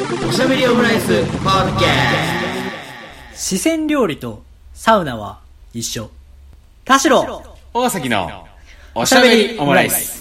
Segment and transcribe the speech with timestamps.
[0.00, 1.88] おしゃべりオムライスポッドキャ
[3.34, 4.42] 四川料理と
[4.72, 5.40] サウナは
[5.74, 6.10] 一緒。
[6.86, 7.42] 田代
[7.74, 8.46] 大崎の
[8.94, 10.19] おしゃべりオムライス。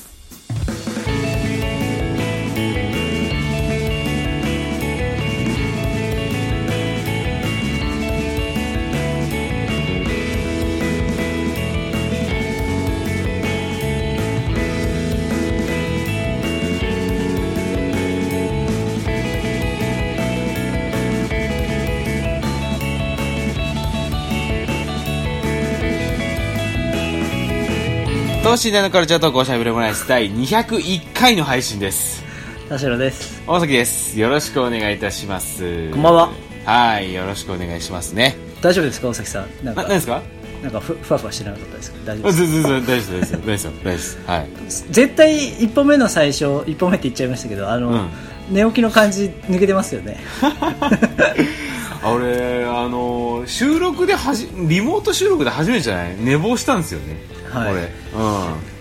[28.49, 32.23] 等身大のカルチャートークおしゃべりオムライス第201回の配信です。
[32.67, 33.43] 田代です。
[33.45, 34.19] 大崎です。
[34.19, 35.91] よろしくお願いいたします。
[35.91, 36.29] こんばんは。
[36.65, 38.35] はい、よろしくお願いしますね。
[38.59, 39.49] 大丈夫ですか大崎さん。
[39.63, 40.23] なんな、か、何ですか？
[40.63, 41.97] なんかふ、ふわふわしてなかったですか？
[42.05, 43.03] 大丈夫あです大丈夫です。
[43.03, 43.39] 大丈夫ですよ。
[43.43, 44.19] 大丈夫です。
[44.25, 44.49] はい。
[44.93, 48.09] 絶対一歩目の最初、一歩目って言っちゃいましたけど、あの、うん
[48.49, 50.19] 寝起きの感じ抜けてますよね。
[52.01, 56.15] あ俺、あのー、収録ではじ、リモート収録で初めてじゃない？
[56.17, 57.17] 寝坊したんですよね。
[57.51, 57.83] はい俺。
[57.83, 57.85] っ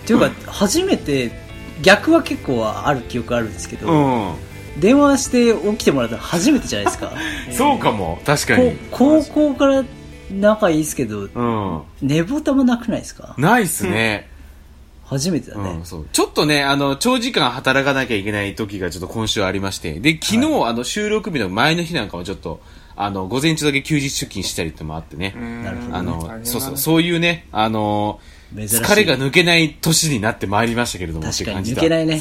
[0.07, 1.33] ていうか、初めて、
[1.83, 4.29] 逆は結構ある記憶あるんですけど、うん。
[4.31, 4.35] うん。
[4.81, 7.13] 電話して起きてもらったの初めてじゃないですか。
[7.51, 8.21] そうかも。
[8.25, 8.77] 確かこに。
[8.91, 9.85] 高校から
[10.31, 11.83] 仲いいですけど、うん。
[12.03, 13.35] 寝坊たまなくないですか？
[13.39, 14.29] ないっすね。
[15.05, 15.71] 初めてだね。
[15.71, 16.07] うん、そう。
[16.13, 22.61] ちょっとね、あの、長時間働かなきゃいけない時がちょっと今週ありまして、で、昨日、あの、収録日の前の日なんかはちょっと、
[23.01, 25.35] あの、午前中だけ休日出勤したりってのもあってね。
[25.93, 28.19] あの、そうそう、そういうね、あの、
[28.55, 32.21] 疲れが抜けない年になってまいりましたけれども、確かにってう感じだ抜けないね。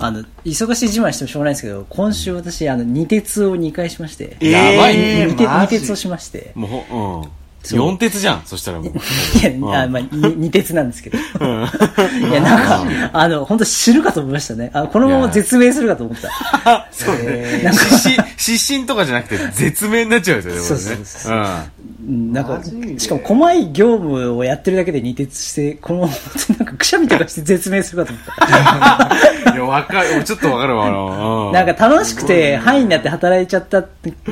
[0.00, 4.36] あの、忙しい自慢してもしょうがないんですけど、今週私、あの、二鉄を2回しまして。
[4.40, 5.26] えーやばいね。
[5.38, 6.50] 二鉄をしまして。
[6.56, 7.30] もうほ、うん。
[7.62, 8.92] 四鉄じゃん、そしたらもう。
[9.38, 11.18] いや、うんあまあ、に二鉄なんですけど。
[11.18, 14.70] いや、なんか、あの、本当死ぬかと思いましたね。
[14.72, 16.88] あこのまま絶命するかと思った。
[16.90, 17.60] そうね。
[17.62, 20.60] なんか失神、失神とかじゃなくて、絶命になっちゃうんですよね。
[20.60, 21.40] そうそうそううん。
[21.40, 22.60] うんなんか、
[22.96, 26.12] しかも、細い業務をやってるだけで二鉄して、このまま、
[26.58, 29.52] なんか、くしゃみとかして絶命するかと思った。
[29.52, 31.52] いや、わかる、ちょっとわかるわ、あの、うん。
[31.52, 33.84] なんか楽しくて、範囲になって働いちゃった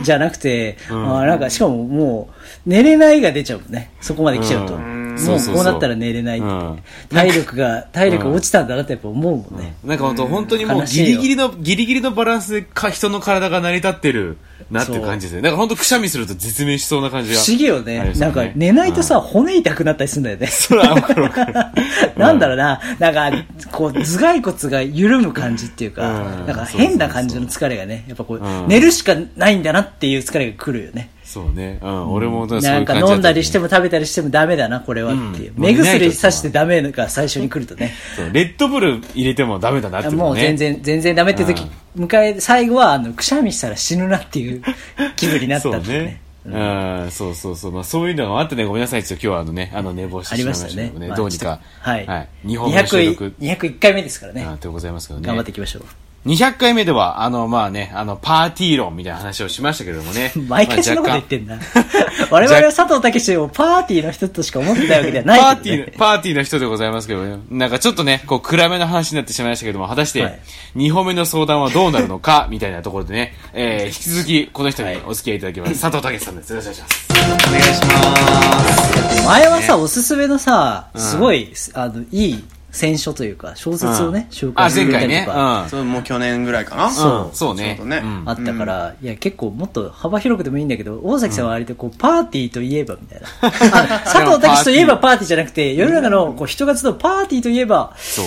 [0.02, 3.90] じゃなくて、んあなんかしかももう、寝れないが出ちゃうもんね。
[4.00, 4.74] そこまで来ちゃうと。
[4.74, 6.78] うんもそうこうなったら寝れないってうん
[7.08, 9.74] 体力が、体力落ちたんだなってやっぱ思うもんね。
[9.84, 14.36] なんか本当本当にもうギリギリの、ギリギリのバランスでか人の体が成り立ってる
[14.70, 15.42] なっていう感じですね。
[15.42, 17.40] なんか本当くしゃみすると絶命しそうな感じが。
[17.40, 18.12] 不思議よね。
[18.16, 20.46] なんか寝ないとさ、骨痛くなったりするんだよね。
[20.46, 21.54] それはわかるわかる。
[22.16, 31.10] なんだろうな、なんか、こう、頭蓋骨が緩む感じっていうか、うんなんか変な感じの疲れがね、やっぱこう、うん寝るしかないんだなっていう疲れが来るよね。
[31.28, 31.78] そうね。
[31.82, 32.12] うん。
[32.12, 33.64] 俺もそういうなんか感じ飲んだりしても。
[33.64, 35.52] も食べたりしてもダメだな、これはっていう。
[35.54, 37.92] うん目薬さしてダメが最初に来るとね。
[38.16, 40.16] そうレッドブル入れてもダメだなってね。
[40.16, 41.62] もう全然、全然ダメって時、
[41.98, 44.62] 迎え、最後は、あの、くしゃみしたら死ぬなっていう
[45.16, 46.22] 気分になったそうっていうね。
[46.46, 47.72] うん、そうそうそう。
[47.72, 49.00] まあ、そういうのがあってね、ごめんなさい。
[49.00, 51.08] 今日はあのね、あの、寝坊してあしまいましたたけどね。
[51.08, 52.06] まあどうにかはい。
[52.06, 52.28] はい。
[52.46, 54.46] 日本の収録200、201回目ですからね。
[54.48, 55.26] あでございますけどね。
[55.26, 56.07] 頑張っていきましょう。
[56.26, 60.32] 200回目では、あの、まあね、あの、パーティー論みたいな話をしましたけれどもね。
[60.48, 61.56] 毎回そんなこと言ってんんだ。
[62.30, 65.44] 我々は佐藤健をパーティーの人としか思ってないわけではないね。
[65.44, 67.38] パーティー、パーティーの人でございますけどね。
[67.50, 70.40] なんかちょっとね、こう暗めの話になってしまいましたけども、果たしてはい、
[70.76, 75.80] 2本目の相談はどうなるのか、みたいなところでね、えー、引き続き、この人にお付き合いいただきます。
[75.80, 76.50] 佐藤健さんです。
[76.50, 77.08] よろしくお願いします。
[77.48, 85.08] お願いします前はさ、おすすめのさ、すごい、あの、いい選書というか、小説をね、紹あ、介して前回ね。
[85.08, 85.62] くれたりとか。
[85.62, 85.68] うん。
[85.70, 87.74] それもう去年ぐらいかなそうそうね。
[87.78, 93.28] ちょうどねんあったから、いや、結構もっと幅広くでもいいんだけど、大崎さんは割とこう、パーティーといえばみたいな。
[93.42, 98.24] あ 佐藤健といえばパーティーじゃなくて、世の中のこう人が集うパーティーといえば、そう。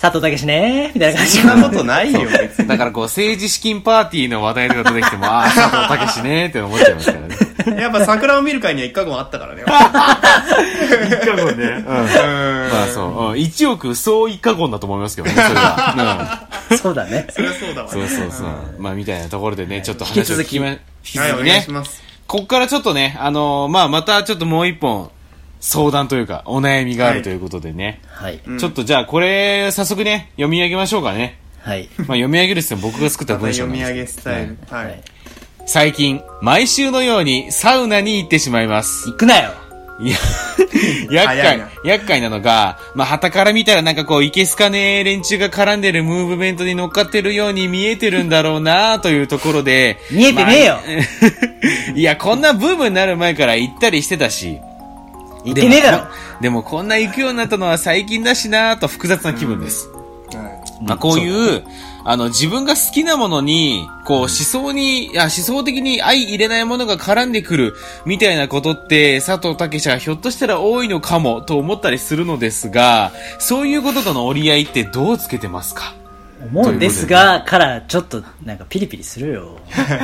[0.00, 2.68] 佐藤健ねみたいな感じそんなことないよ、別に。
[2.68, 7.36] だからこう、政治資金パーティーの話題とか出てきても、ああ、佐藤健ねって思っちゃいますからね。
[7.80, 9.62] やっぱ桜を見る会には一過言あったからね。
[9.64, 9.70] 一
[11.26, 11.64] 過言ね。
[11.64, 11.84] うん。
[11.84, 13.30] まあそう。
[13.32, 13.38] うん。
[13.38, 16.48] 一億総一過言だと思いますけどね、それは。
[16.80, 17.26] そうだね。
[17.34, 18.00] そりゃそうだわうん。
[18.00, 18.08] ね。
[18.08, 18.48] そうそうそう。
[18.78, 21.70] まあみたいなところでね、ちょっと話を聞きま、引きはい、お続きね願いし。
[21.70, 22.02] ます。
[22.26, 25.10] こっからちょっとね、あのーまあまたちょっともう一本、
[25.60, 28.00] 相談というか、お悩みがあるということでね。
[28.08, 28.38] はい。
[28.58, 31.38] ちょっとじゃあこれ、早速ね、読み上げましょうかね。
[31.62, 31.88] はい。
[31.98, 34.56] まあ読み上げるっつっても僕が作った文章なんです読み上げスタイル。
[34.70, 34.94] ははいい。
[35.72, 39.08] 最近、毎週のようにサウナに行ってしまいます。
[39.08, 39.52] 行くなよ
[40.00, 40.16] いや、
[41.22, 50.00] 厄介厄介なのが、まあ、旗から見たらなんかこう、いけすかねえ連中が絡んでるムーブメントに乗っかってるように見えてるんだろうな というところで。
[50.10, 54.58] 見えてねえよまあ いや、こんなブームになる前から行ったりしてたし。
[55.44, 56.08] 行ってねえだろでも
[56.40, 59.88] でもこんな行くようになったのは最近だしなと複雑な気分です。
[60.82, 61.62] まあ、こういう、
[62.04, 67.74] あの、自分が好きなものに、こう、思想に、いや、思想的に相入れないものが絡んでくる、
[68.06, 75.94] みたいなことって、佐藤健はひょっとしたら多いのかも、と思ったりするのですが、そういうこととの折り合いってどうつけてますか？
[76.40, 79.58] 思うんですが、からちょっとなんかピリピリするよ。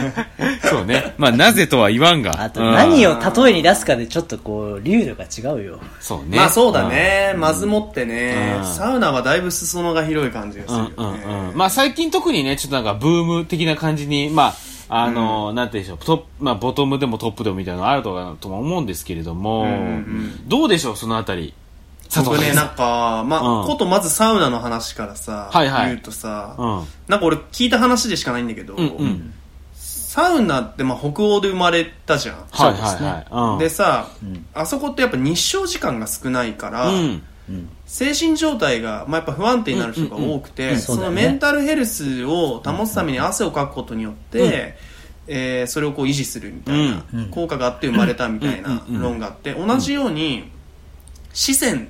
[0.63, 1.15] そうね。
[1.17, 2.43] まあ、なぜとは言わんが。
[2.43, 5.81] あとうん何を例えに出すかでちょっとこう、流度が違うよ。
[6.01, 6.37] そうね。
[6.37, 7.35] まあそうだね。
[7.37, 10.85] まずもってねうん、サウナはだいぶ裾野が広い感じがすうん。
[10.87, 11.25] るうんよね。
[11.27, 11.57] うんうん。
[11.57, 14.55] まあ最近特にね、ちょっとなんかブーム的な感じに、まあ、
[14.89, 21.55] あの、なんて言うんでしょう、トップ、まあボトムでもトップでもみたいなのがあるとかなとも思うんですけれども、うんうんどうでしょう、そのあたり。
[22.25, 23.63] 僕ね、さなんか、まうん。
[23.63, 25.87] あ、ことまずサウナの話からさ、はいはい。
[25.89, 26.85] 言うとさ、うん。
[27.09, 29.35] なんか俺聞いた話でしかないんだけど、うんうん。
[29.75, 32.37] サウナってまあ北欧で生まれたじゃん。
[32.37, 33.09] はいそうですね。
[33.09, 33.27] はいはい。
[33.53, 33.59] うん。
[33.59, 34.47] でさ、ん。
[34.55, 37.23] あそこってやっぱ日照時間が少ないから、うん。
[37.87, 40.79] 精神状態が、まあ、やっぱ不安定になる人が多くて、うん。
[40.79, 44.77] そのメンタルヘルスを保つために汗をかくことによって、
[45.29, 47.31] えーそれをこう維持するみたいなうん。
[47.31, 48.95] 効果があって生まれたみたいなうん。
[48.97, 49.03] うん。
[49.03, 50.51] 論があって、同じように、
[51.35, 51.83] 四川、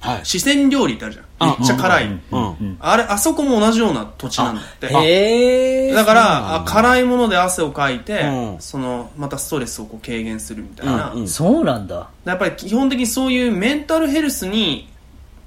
[0.00, 0.20] はい。
[0.24, 1.58] 四川料理ってあるじゃん。
[1.58, 2.06] めっちゃ辛い。
[2.06, 2.76] うん。
[2.80, 4.86] あれ、あそこも同じような土地なんだって。
[4.86, 5.92] へえ。
[5.92, 11.12] だから、あ辛いもので汗をかいて、うんその、またストレスをこう軽減するみたいな。
[11.12, 12.08] うんうんそうなんだ。
[12.24, 14.88] やっぱり基本的にそういうメンタルヘルスに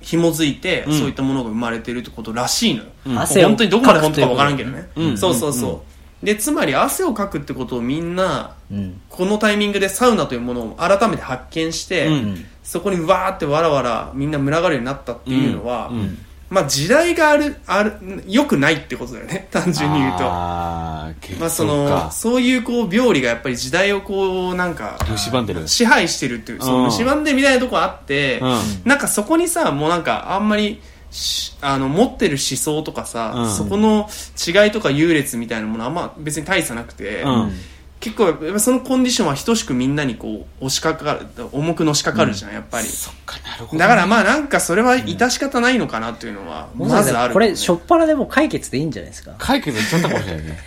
[0.01, 2.89] 紐づいて、うんそういったものが生まれてるってことらしいのよ。
[3.05, 4.89] うん汗を本当にどこまで本当かわからんけどね。
[4.95, 5.83] うんそうそうそ
[6.23, 6.25] う。
[6.25, 9.01] で、つまり汗をかくってことをみんな、うん。
[9.09, 16.17] このタイミングでサウナというものを改めて発見して、うんそこにわーってわらわらみんな群がるようになったっていうのは、うんうん
[16.49, 17.93] まあ時代がある、ある、
[18.27, 19.47] 良くないってことだよね。
[19.51, 20.17] 単純に言うと。
[20.25, 21.09] あ
[21.39, 25.65] まあその、かそういうこう病理がやっぱり時代をこうなんか、蝕んでる。
[25.65, 34.09] 支配してるっていう、そううん蝕んでるみたいなとこあって、うんなんかそこにさ、もうなんかあんまり、しあの、持ってる思想とかさ、うんそこの
[34.45, 37.53] 違いとか優劣みたいなものはあんま別に大差なくて、うん
[38.01, 42.87] 結構やっぱそのコンディションは等しくみんなにこう、押しかかる、重くのしかかるじゃん、やっぱり。
[42.87, 43.79] そっか、なるほどね。
[43.79, 49.35] だからまあなんかそれは致し方ないのかなっていうのは、まずある、これ、しょっぱなでも解決でいいんじゃないですか。
[49.37, 50.57] 解決いっちゃったかもしれないね。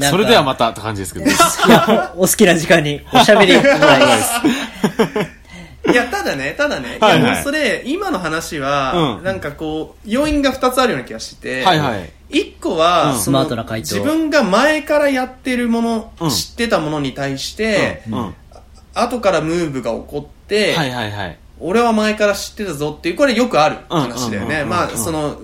[0.10, 1.26] それではまたって感じですけど。
[1.26, 1.28] い
[1.68, 5.38] や、お好きな時間におしゃべりもらいます。
[5.92, 12.10] いや、ただね、ただね、はいはいいやもうそれ、今の話は、うんなんかこう、要因が2つあるような気がしてて、はいはい。
[12.30, 13.18] 一個は、うん。
[13.18, 13.94] そのスマートな回答。
[13.94, 16.30] 自分が前からやってるもの、うん。
[16.30, 18.14] 知ってたものに対して、うん。
[18.14, 18.34] はい
[18.98, 21.38] 後からムーブが起こって、はいはい。
[21.60, 24.46] 俺は前から知ってたぞっていう、これよくある話だよね。
[24.46, 24.50] うん。
[24.50, 24.56] うん。
[24.56, 24.62] うん。
[24.62, 25.40] うんまあ、その、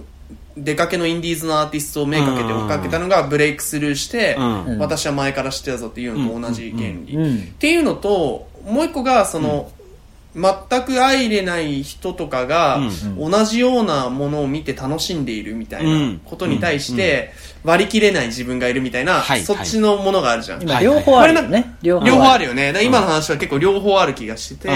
[0.57, 4.79] 出かけのインディーズのアーティストを目かけて追っかけたのがブレイクスルーして、うん。
[4.79, 7.17] 私は前から知ってたぞっていうのと同じ原理。
[7.17, 7.39] うん。
[7.39, 9.71] っていうのと、もう一個が、その、
[10.35, 12.81] 全く相入れない人とかが、
[13.19, 17.33] 同じようなものを見て楽しんでいるみたいなことに対して、
[17.63, 20.63] 割り切れない自分がいるみたいな、はいそっちのものがあるじゃん。
[20.63, 21.77] 今、両方あるよね。
[21.83, 22.55] 両両方あるよ。
[22.55, 22.85] よね。
[22.85, 24.75] 今の話は結構両方ある気がしてて、うん。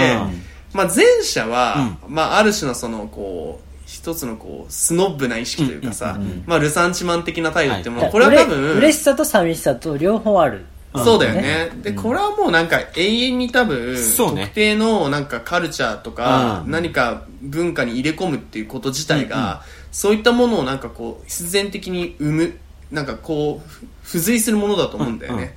[0.73, 10.65] まあ前者は、まあある種のその、こう、一つのこう、スノッブな意識というかさ、まあルサンチマン的な態度っていうもの、これは多分、嬉しさと寂しさと両方ある。
[10.95, 11.71] そうだよね。
[11.83, 22.57] で、これはもうなんか永遠に多分、そうね特定のなんかカルチャーとか、うん何か文化に入れ込むっていうこと自体が、そういったものをなんかこう、必然的に生む、
[22.91, 25.55] なんかこう、ふ付随するものだと思うんだよね。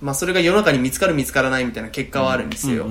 [0.00, 2.86] まあそれが世の中に見つかる見つからないみたいな結果はあるんですよ。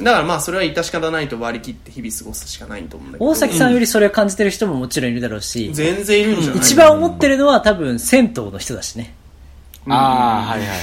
[0.00, 3.30] だからまあそれは致し方ないと割り切って日々過ごすしかないと思うんだけど。
[3.30, 9.14] 大崎さんよりそれを感じてる人ももちろんいるだろうし、全然いるんじゃない一番思ってるのは多分銭湯の人だしね。
[9.88, 10.76] ああ、はいはいはい。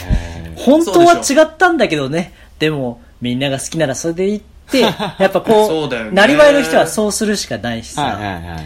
[0.56, 2.34] 本当は違ったんだけどね。
[2.60, 4.90] でも、みんなが好きならそれでいって、 や
[5.28, 8.04] っぱこう、なりわいの人はそうするしかないしさ。
[8.04, 8.64] はいはいはいはいはい。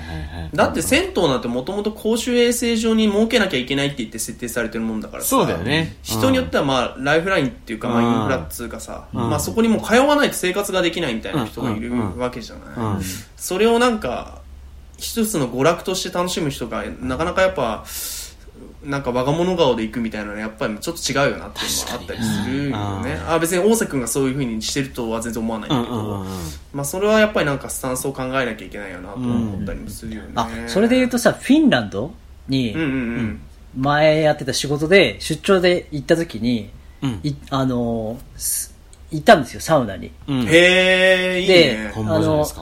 [0.53, 5.29] だって銭湯なんてもともと公衆衛生上に設けなきゃいけないって言って設定されてるもんだからさ。
[5.29, 5.95] そうだよね。
[6.03, 13.01] 人によってはまあライフラインっていうかまあうんインフラっつうかさ、まあそこにもう通わないと生活ができないみたいな人がいるわけじゃない、うん。
[13.35, 14.39] それをなんか
[14.97, 17.83] 一つの娯楽として楽しむ人がなかなかやっぱ
[18.87, 26.21] なんか我が物顔で行くみたいなのはやっぱりちょっと違うよなっていうのはあったりするよね、あ別に大崎君がそういうふうにしてるとは全然思わないんだけど、うんうんうん。
[26.21, 26.27] うん
[26.73, 32.13] まあそれはやっぱりなんかスタンスを考えなきゃいけないよなと思ったりもするよね、あ、それで言うとさ、フィンランド
[32.47, 33.41] にうんうんうん。
[33.75, 37.19] 前やってた仕事で出張で行った時に、うん。
[37.23, 38.17] いあの
[39.11, 40.11] 行ったんですよ、サウナに。
[40.27, 40.47] うん。
[40.47, 42.55] へえいいでね本場じゃないです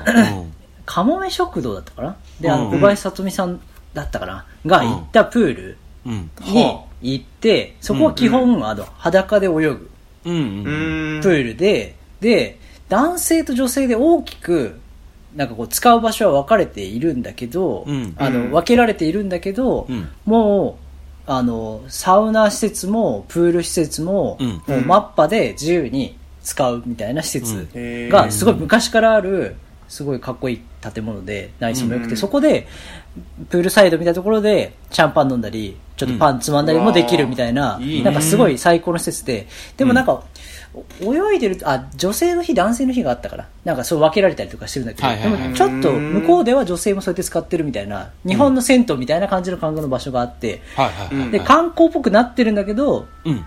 [0.86, 1.04] か？
[1.04, 2.18] もめ食堂だったかな？
[2.40, 3.62] で、あの、うん小林聡美さん
[3.94, 4.46] だったかな？
[4.66, 5.64] が行ったプール。
[5.64, 5.78] うん。
[6.06, 6.30] に
[6.64, 9.90] は行って、そこは基本、あの、裸で泳ぐ。
[10.26, 10.64] うんううん。
[11.16, 11.22] ーん。
[11.22, 12.58] プールで、で、
[12.90, 14.80] 男性と女性で大きく
[15.36, 18.16] なんかこう使う場所は分かれているんだけど、うん。
[18.18, 18.52] あのうん。
[18.52, 20.08] 分けられているんだけど、うん。
[20.26, 20.78] も
[21.28, 24.48] うあのサウナ施設もプール施設も,、うん。
[24.48, 27.68] もうマッパで自由に使うみたいな施設
[28.10, 29.56] がすごい昔からある
[29.88, 30.62] すごいかっこいい
[30.94, 32.18] 建物で内装も良くて、うん。
[32.18, 32.68] そこで
[33.50, 38.06] プールサイドみたいなところでシャンパン飲んだりちょっとパンつまんだりもできるみたいな、うんいいね。
[38.06, 40.24] なんかすごい最高の施設ででもなんか、
[41.02, 45.42] お泳いでるとあ女性の日男性の日があったからなんかそう分けられたりとかしてるんだけど、はいはいはい。
[45.44, 51.32] でもちょっと向こうでは女性もそうやって使ってるみたいな日本の銭湯みたいな感じの感覚の場所があって、はいはいはい。
[51.32, 53.46] で観光っぽくなってるんだけどうん。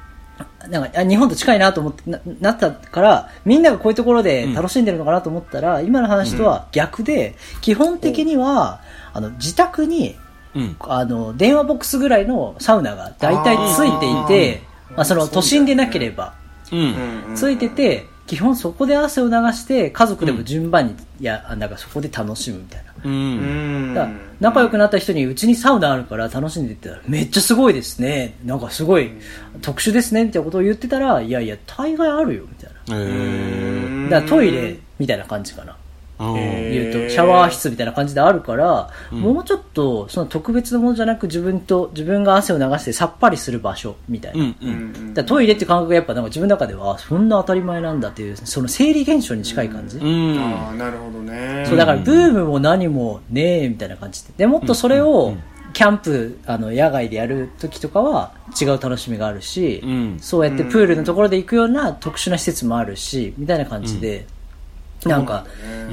[0.68, 8.80] なんかあ日本と近いなと思ってななったからみんながこういうところで楽しんでるのかなと思ったら、今の話とは逆で基本的には
[9.18, 10.16] あの自宅に
[10.54, 10.76] うん。
[10.80, 14.62] あの電話ボックスぐらいのサウナが大体ついていて
[14.96, 16.34] まあ、その都心でなければ。
[16.72, 17.34] うん。
[17.34, 22.92] ついてて基本そこで汗を流して家族でも順番に、いやあなんかそこで楽しむみたいな。
[23.04, 23.08] う。
[23.08, 23.90] うん。
[23.92, 28.36] んだから仲良くなった人にうちにサウナあるから楽しんでって言ったらめっちゃすごいですね。
[28.44, 29.12] なんかすごい
[29.62, 34.10] 特殊ですねみたいなことを言ってたらいやいや大概あるよみたいな。
[34.10, 35.76] だからトイレみたいな感じかな
[36.18, 44.48] 言うとシャワー室みたいな感じであるから、もうちょっとその特別なものじゃなく自分と自分が汗を流してさっぱりする場所みたいな、うん。
[44.48, 44.56] う。
[44.60, 45.10] うん。
[45.10, 50.38] んだトイレって感覚がやっぱなんか自分の中ではあそんな当たり前なんだっていうその生理現象に近い感じ、うん。
[50.38, 51.64] ああなるほどね。
[51.66, 54.32] そうだからブームも何もねえみたいな感じで。
[54.36, 55.34] でもっとそれを
[55.72, 60.18] キャンプあの野外でやる時とかは違う楽しみがあるし、うん。
[60.20, 64.26] そうやってプールのところで行くような特殊な施設もあるしみたいな感じで、
[65.04, 65.44] なんか。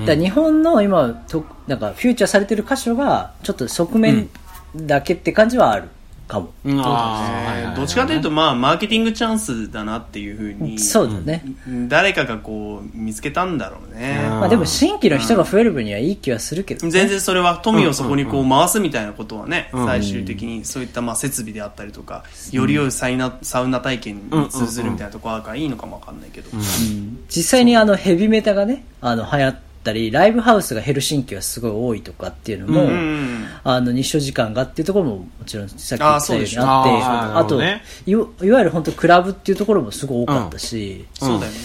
[0.06, 4.30] だ日本の今となんかフューチャーされてる箇所がちょっと側面
[4.76, 5.90] だけって感じはある
[6.28, 11.44] かも、あーどっちかというとまあマーケティングチャンスだなっていうふうにそうだね、
[11.88, 14.22] 誰かがこう見つけたんだろうね。
[14.24, 14.30] うん。
[14.40, 19.86] まあ、でも新規の人が増える分にはいい気はするけど、ね、全然それは富をそこにこう回すみたいなことはね、うん。
[19.86, 26.50] 最終的にそういったまあ設備であったりとか、より良いサイナサウナ体験に通ずるみたいなところがいいのかもわかんないけど、
[27.30, 33.36] 実際にあのヘビメタがねあの流行ったりライブハウスがヘルシンキはすごい多いとかっていうのも、うんうん
[33.68, 37.82] あの日照時間がっていうところももちろんさっき言ったようにあってああとね。
[38.06, 41.58] いわいわゆる本当クラブっていうところもすごい多かったし、そうだよね。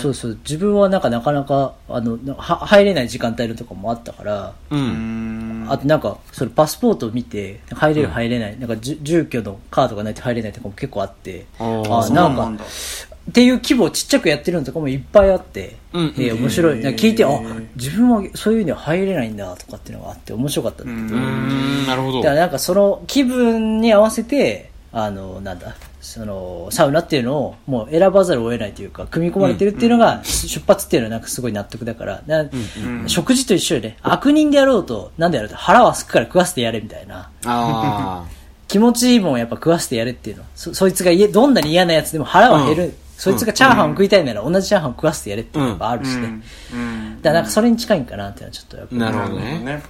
[0.00, 4.76] そうそう自分はなんかなかなかあのは入れない時間帯のとかもあったから、う。
[4.76, 5.64] うん。
[5.64, 12.64] んあとなんかそれパスポートを見て入れる入れない、なんかじゅ住居のカードがないと入れないとかも結構あってあなんか
[13.30, 16.80] っていう規模をちっちゃくやってるのとかもいっぱいあって、うんえー面白い。
[16.80, 17.28] 聞いて、あ
[17.76, 21.26] 自分はそういうには入れないんだとかっていうのがあって面白かったんだけど、
[21.86, 22.34] なるほどだか。
[22.34, 32.46] らなんかその気分に合わせて、あの、なんだ、その、サウナっていうのをもう選ばざるを得ないというか、組み込まれてるっていうのが、出発っていうのはなんかすごい納得だから、な
[33.06, 37.30] 食事と一緒でね、悪人でやろうと、なんでやろうと、腹はすくから食わせてやれみたいな。
[37.44, 38.24] あ
[38.66, 40.44] 気持ちいいもんやっぱ食わせてやれっていうの。
[40.54, 42.84] そ、そいつが家どんなに嫌なやつでも腹は減る。
[42.84, 46.40] うんそいつがチャーハンを食いたいなら同じチャーハンを食わせてやれっていうのがあるしね。
[46.72, 46.82] うんう
[47.16, 48.98] んだからなんかそれに近いんかなっていうのはちょっとやっぱあ。
[48.98, 49.82] なるほどね。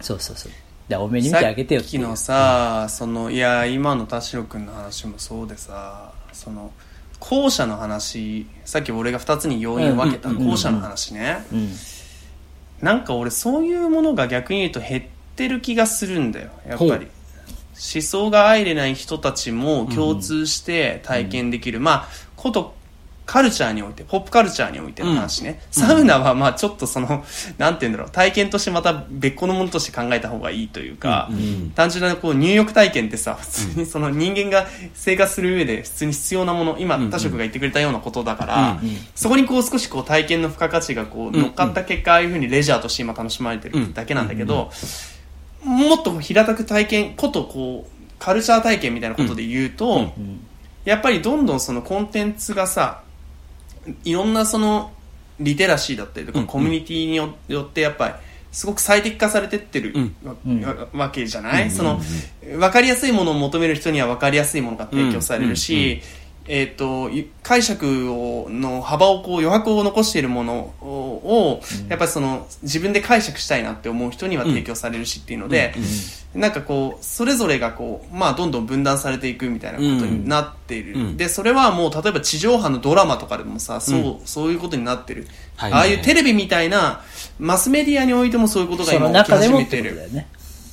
[0.00, 0.52] そうそうそう。
[0.88, 6.72] だからお目に見てあげてよってさっきのさ、そのいや今の田代君の話もそうでさその
[7.20, 11.70] 後者の話さっき俺が2つに要因を分けたうん後者の話ね、うん。
[12.80, 15.02] なんか俺そういうものが逆に言うと減っ
[15.36, 17.06] てる気がするんだよやっぱり
[17.74, 22.08] 思想が相入れない人たちも共通して体験できる、まあ
[22.42, 22.74] こと
[23.24, 27.24] カルチャーにおいてポップカルチャーにおいての話ね、サウナはまあちょっとその
[27.56, 28.10] なんて言うんだろう。
[28.10, 31.30] 体験としてまた別個のものとして考えた方がいいというか、
[31.76, 38.80] 単純なこう入浴体験ってさ普通にその人間が生活する上で普通に必要なもの今田代君が言ってくれたようなことだから、
[39.14, 44.72] そこにこう少しこう体験の付加価値がこう乗っかった結果、ああいうふうにレジャーとして今楽しまれてるだけなんだけど、
[45.62, 50.12] もっと平たく体験ことこうカルチャー体験みたいなことで言うと、
[50.84, 53.02] やっぱりどんどんそのコンテンツがさ
[54.04, 54.92] いろんなその
[55.40, 58.14] リテラシーだったりとか、コミュニティによよってやっぱり
[58.52, 62.00] すごく最適化されてってるわ,、わけじゃない、その
[62.42, 66.02] 分かりやすいものを求める人には分かりやすいものが提供されるし、
[66.46, 75.74] えー、とい解釈をの幅をこう余白を残しているものを、やっぱりその自分で解釈したいなって思う人には提供されるしっていうので、
[76.34, 81.16] なんかこうそれぞれがこう、まあ、どんどん分断されていくみたいなことになっている、うん。
[81.16, 85.72] でそれはもう例えば地上波のドラマとかでもさそう,、そういうことになってる、はい。
[85.72, 87.02] ああいうテレビみたいな
[87.38, 90.00] マスメディアにおいてもそういうことが今起き始めてる。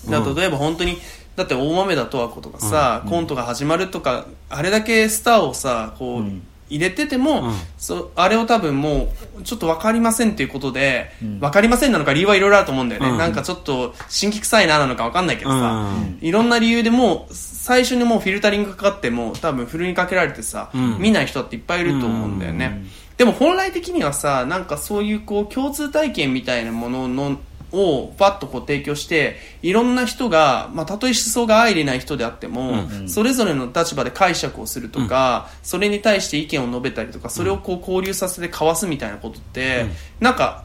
[0.09, 0.97] だ例えば本当に
[1.39, 6.23] だって大豆田十和子とかさ、コントが始まるとかあれだけスターをさこう、
[6.69, 7.53] 入れてても、うん。
[7.77, 9.07] そうあれを多分も
[9.39, 13.17] うちょっと分かりませんっていうことで、分かりませんなのか理由はいろいろあると思うんだよね、うん。
[13.17, 16.19] なんかちょっと新規臭いななのか分かんないけどさ、うん。
[16.21, 20.97] いろんな理由でもう最初にもうフィルタリングかかっても多分フルにかけられてさ、うん。
[20.99, 22.83] 見ない人っていっぱいいると思うんだよね、
[23.15, 27.39] でも本来的にはさなんかそういうこう共通体験みたいなものの
[27.71, 39.85] をパッとこう提供していろんな人が、まあ、たとえ思想が相入れない人であっても、それぞれの立場で解釈をするとか、それに対して意見を述べたりとかそれをこう交流させて交わすみたいなことって、
[40.19, 40.63] なんか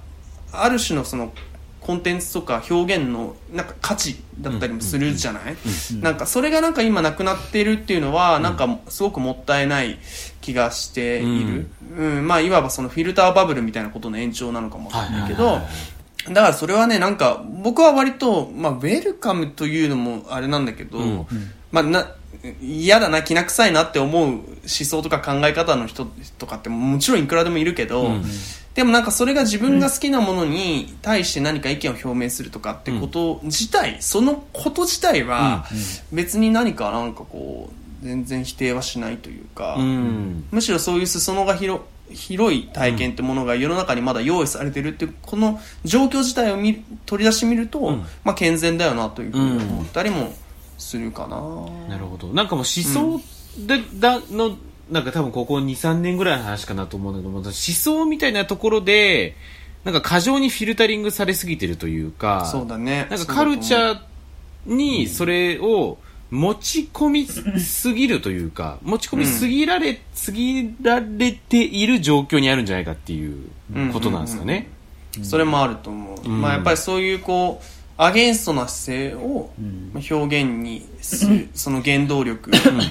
[0.52, 1.32] ある種のその
[1.80, 5.56] コンテンツとか表現のなんか価値だったりもするじゃない、
[6.00, 9.98] なんかそれがなんか今なくなってるっていうのはなんかすごくもったいない
[10.40, 11.66] 気がしている、
[11.98, 12.26] うん。
[12.26, 15.60] まあいわばそのフィルターバブルみたいなことの延長なのかもしれないけど、
[16.28, 21.26] だからそれはねなんか僕は割と、まあ、ウェルカムというのもあれなんだけど、ん。
[21.70, 22.14] まあな
[22.60, 26.06] 嫌だなきな臭いなって思う思想とか考え方の人
[26.38, 28.10] とかってもちろんいくらでもいるけど、
[28.74, 35.64] でもなんかそれが自分が好きなものに対して何か意見を表明するとかってこと自体、そのこと自体は
[36.12, 37.70] 別に何かなんかこ
[38.02, 40.44] う全然否定はしないというか、うん。
[40.50, 41.80] むしろそういう裾野が広
[42.10, 48.06] 広い体験ってものが世の中にまだ用意されてるっていうこの状況自体を見取り出してみると、ん。
[48.24, 50.32] まあ健全だよなというふうに思ったりも
[50.78, 51.36] するかな、
[51.88, 52.28] なるほど。
[52.28, 53.20] なんかもう思想
[53.66, 54.56] で、だの、
[54.90, 59.36] なんか多分ここ2、3年ぐらいの話かなと思うんだけども、思想みたいなところで、
[59.84, 63.06] なんか過剰にフィルタリングされすぎてるというか、そうだね。
[63.10, 63.98] なんかカルチャー
[64.66, 65.98] にそれを
[66.34, 73.48] 持ち込みすぎるというか、持ち込みすぎられ、すぎられている状況にあるんじゃないかっていう
[73.92, 74.68] ことなんですかね。
[75.22, 76.42] それもあると思う、ん。
[76.42, 77.64] まあ、やっぱりそういうこう
[77.96, 79.52] アゲンストな姿勢を
[79.92, 82.50] まあ表現にする、その原動力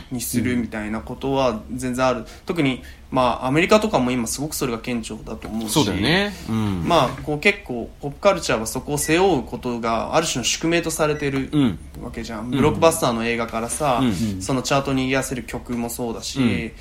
[0.09, 2.25] にするみたいなことは全然ある。
[2.45, 2.81] 特に、
[3.13, 5.73] まあ、アメリカとかも今すごくそれが顕著だと思うし。
[5.73, 6.33] そうだよね。
[6.49, 6.83] うん。
[6.83, 11.79] まあ、こう結構ポップカルチャーはそこを背負うことがある種の宿命とされてるうん。
[12.01, 14.41] わけじゃん、ブロックバスターの映画からさ、うん。
[14.41, 16.71] そのチャートに言わせる曲もそうだし、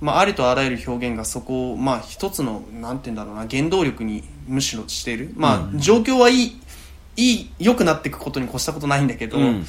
[0.00, 6.60] まあ、ありとあらゆる表現がそこを、まあ、一つのなんて言うんだろうな原動力にむしろしている、まあ、状況はいい
[7.16, 9.66] いい良くなっていくことに越したことないんだけど、うん。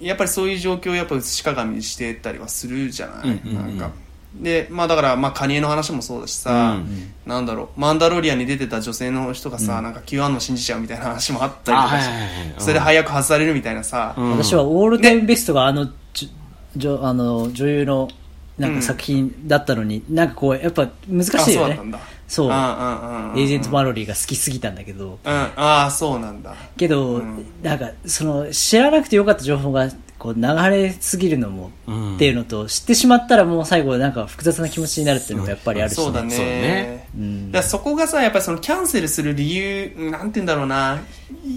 [0.00, 3.78] やっぱりそういう状況をやっぱ映し鏡にしてたりはするじゃない、うんうんうん。
[3.78, 4.07] なんか
[4.42, 7.12] でまあだからまあカニエの話もそうだしさ、うん。
[7.26, 12.08] なんだろうマンダロリアンに出てた女性の人がさ、なんか Q アンの信じちゃうみたいな話もあったりとかし
[12.56, 12.60] うん。
[12.60, 14.30] それで早く外されるみたいなさ、うん。
[14.32, 16.28] 私はオールタイムベストがあの、じょ
[16.76, 18.08] じょあの女優の
[18.56, 22.46] なんか作品だったのに、なんかこうやっぱ難しいあそうよねそう。
[22.48, 25.18] うんうんうんうんエージェント・マロリーが好きすぎたんだけど。
[25.24, 25.32] うん。
[25.32, 26.54] ああそうなんだ。
[26.76, 27.22] けど、
[27.62, 32.16] なんかその知らなくてよかった情報がこう流れすぎるのも、うん。
[32.16, 36.30] っていうのと知ってしまったらもう最後なんか複雑な気持ちになるっていうのもやっぱりあるし、そうだね。
[36.30, 37.08] そうだね。
[37.16, 37.52] うん。
[37.52, 41.00] だそこがさやっぱりそのキャンセルする理由なんて言うんだろうな。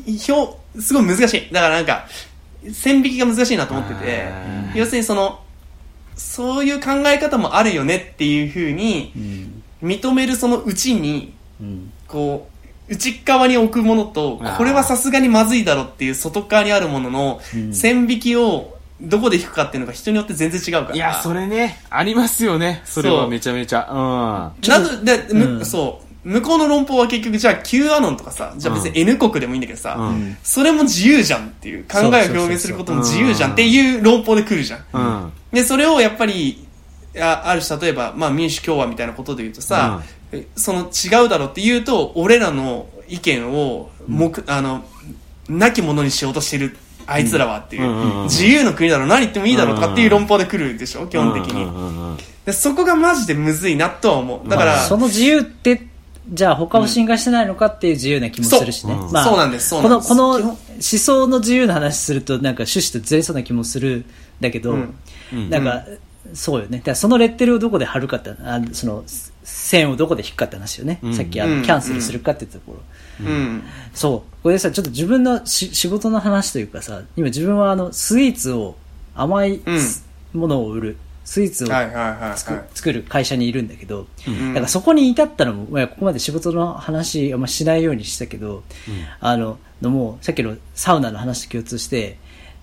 [0.06, 1.54] い表すごい難しい。
[1.54, 2.06] だからなんか
[2.72, 4.30] 線引きが難しいなと思ってて
[4.76, 5.42] 要するにその
[6.16, 9.64] そういう考え方もあるよねっていうふうにうん。
[9.82, 11.92] 認めるそのうちにうん。
[12.08, 12.51] こう
[12.92, 17.74] 内側に置くものとこれはさすがにまずいだろっていう外側にあるもののうん。
[17.74, 20.96] 線引きをどこで引くかっていうのが人によって全然違うから。
[20.96, 22.82] いや、それね、ありますよね。
[22.86, 23.88] それはめちゃめちゃ。
[24.68, 25.66] などで、むうん。
[25.66, 26.30] そう。
[26.30, 30.38] 向こうの論法は結局じゃあ Q アノンとかさじゃあ別に N 国でもいいんだけどさ、うん。
[30.44, 35.24] それも自由じゃんっていう考えを表明することも自由じゃんっていう論法で来るじゃん、うん。
[35.24, 35.32] うん。
[35.52, 36.68] でそれをやっぱり
[37.20, 40.21] あある種例えば、まあ、民主共和みたいなことで言うとさ、え
[40.56, 44.86] その違うだろうって言うと俺らの意見をもく、あの
[45.50, 52.12] なきものにしようとしてるあいつらはっていう、うんうんうん自由の国だろう何言ってもいいだろうとかっていう論法で来るでしょ基本的に、うんうん。
[52.12, 54.50] うんでそこがマジでむずいなとは思う。
[54.50, 55.88] だから、その自由って
[56.28, 64.06] じゃあ他を侵害してないのかっていう自由な気もするしね、まあ、そうなんですこのこの思想の自由な話するとなんか趣旨とずれそうな気もするん
[64.40, 64.96] だけど、うん。
[65.34, 65.50] うん。
[65.50, 65.86] なんか、
[66.34, 66.80] そうよね。
[66.80, 69.04] だからそのレッテルをどこで貼るかってあその
[69.44, 71.14] 線をどこで引くかって話よね、うん。
[71.14, 71.64] さっきあの、うん。
[71.64, 73.64] キャンセルするかってところ、うん。
[73.94, 74.44] そう。
[74.44, 78.76] これさちょっと自分のし仕事の話というかさ今自分はあのスイーツを
[79.16, 79.62] 甘い
[80.34, 81.68] ものを売る、スイーツを
[82.38, 84.54] 作作る会社にいるんだけど、ん。
[84.54, 88.64] だからそこに至ったのも、まあここまで仕事の話あんましないようにしたけど、
[89.20, 92.18] あののもさっきのサウナの話と共通して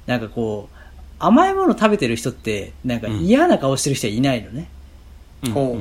[0.07, 0.77] なんかこう
[1.19, 4.69] 甘いもの食べてる人ってなんか嫌な顔してる人はいないのね、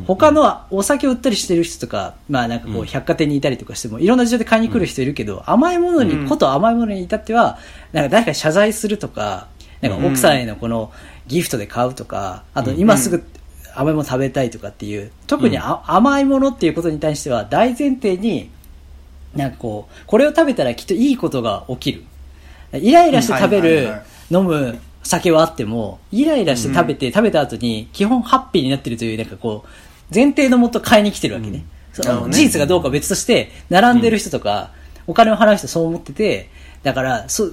[0.05, 7.57] 他のお酒を売ったりしてる人とか、まあなんかこう百貨店にいたりとかしても、いろんな事情で買いに来る人いるけど、甘いものに、こと甘いものに至っては、
[7.91, 9.47] なんか誰かに謝罪するとか、
[9.81, 10.91] なんか奥さんへのこの
[11.27, 13.23] ギフトで買うとか、あと今すぐ、
[13.75, 18.49] 甘いもの食べたいとかっていう、特にあ、甘いものっていうことに対しては大前提に、
[19.35, 22.03] なんかこう、これを食べたらきっといいことが起きる。
[22.73, 23.89] イライラして食べる
[24.29, 31.65] 飲む酒はあっても、イライラして食べて、食べた後に基本ハッピーになってるという、なんかこう、前提のもと買いに来てるわけね。
[31.93, 34.71] その事実がどうかは別として、並んでる人とか、
[35.07, 36.49] お金を払う人そう思ってて、
[36.83, 37.49] だから、そ、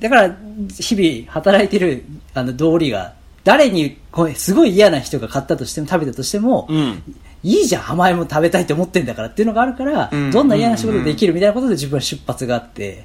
[0.00, 0.36] だから、
[0.78, 7.02] 日々働いてる、あの、道理が、誰に、こうすごい嫌な人が買ったとしても、食べたとしても、うん。
[7.44, 10.30] いいじゃん、甘いもの食べたいって思ってんだからっていうのがあるから、うん。
[10.30, 13.04] どんな嫌な仕事でできるみたいなことで自分は出発があって、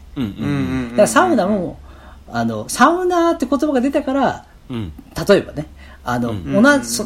[0.91, 1.79] だからサウナも、
[2.31, 4.93] あの、サウナーって言葉が出たから、うん。
[5.27, 5.67] 例えばね、
[6.03, 7.05] あの、ん同じ、そ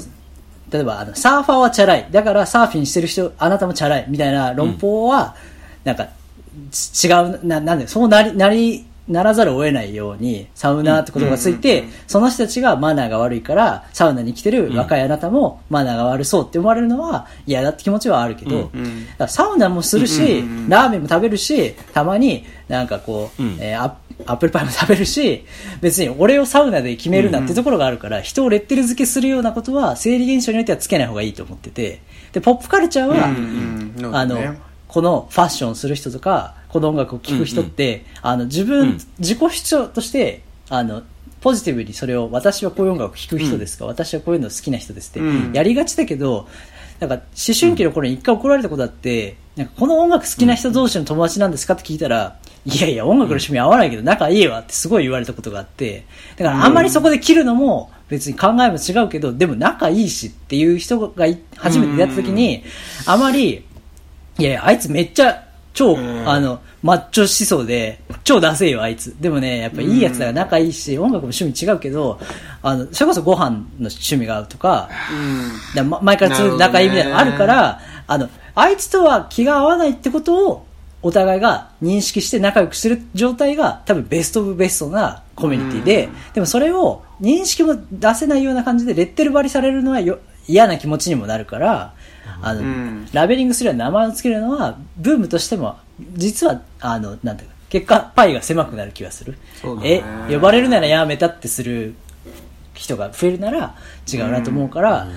[0.72, 2.08] 例えば、あの、サーファーはチャラい。
[2.12, 4.06] だからサーフィンしてる人、あなたもチャラい。
[4.08, 5.36] みたいな論法は、
[5.84, 6.08] なんか、
[6.72, 18.72] ち違う、な、なんで、そうなり、なり、ならざるを得ないように、サウナーって言葉がついて、その人たちがマナーが悪いから、サウナに来てる若いあなたもマナーが悪そうって思われるのは嫌だって気持ちはあるけど、
[19.28, 23.58] サウナもするし、ラーメンも食べるし、たまになんかこう、うん。
[23.60, 23.92] えー
[24.26, 25.46] アップルパイも食べるし、
[25.82, 34.56] 別に俺をサウナで決めるなってところがあるから、人をレッテル付けするようなことは、生理現象によってはつけない方がいいと思ってて、で、ポップカルチャーは、あの
[34.88, 38.98] このファッションする人とか、この音楽を聴く人って、あの、自分、うん。
[39.20, 41.04] 自己主張として、あの、
[41.42, 45.52] ポジティブにそれを、私はこういう音楽を聴く人ですか、私はこういうの好きな人ですって、うん。
[45.54, 46.48] やりがちだけど、
[47.02, 47.24] なんか、思
[47.60, 56.06] 春期の頃に一回怒られたことあって、なんかこの音楽好きな人同士の友達なんですかって聞いたら、いやいや、音楽の趣味合わないけど仲いいわってすごい言われたことがあって、
[56.38, 62.64] だからあんまりそこで切るのも別に考えも違うけど、でも仲いいしっていう人がい初めて出会った時に、
[63.06, 63.66] あまり、
[64.38, 66.30] いやいや、あいつめっちゃ超、ん。
[66.30, 69.16] あの、マッチョ思想で、超ダセえよ、あいつ。
[69.20, 72.20] でもね、やっぱいいやつだから仲いいし、音楽も趣味違うけど、
[72.62, 75.76] あの、それこそご飯の趣味が合うとか、うん。
[75.76, 80.66] だま前からずっと仲いいみたいなのがあるから、あの、あいつとは気が合わないってことを、
[81.04, 91.94] お互いが認識して仲良くしてる状態が多分ベストオブベストなコミュニティで、でもそれを認識も出せないような感じでレッテル張りされるのはよ嫌な気持ちにもなるから、
[92.42, 93.08] あの、うん。
[93.14, 95.78] ラベリングするような名前をつけるのは、ブームとしても、
[96.14, 99.38] 実は、あの、なんていうか、結果、パイが狭くなる気がする。
[99.84, 101.96] え、呼ばれるならやめたってする
[102.74, 103.76] 人が増えるなら
[104.12, 105.08] 違うなと思うから、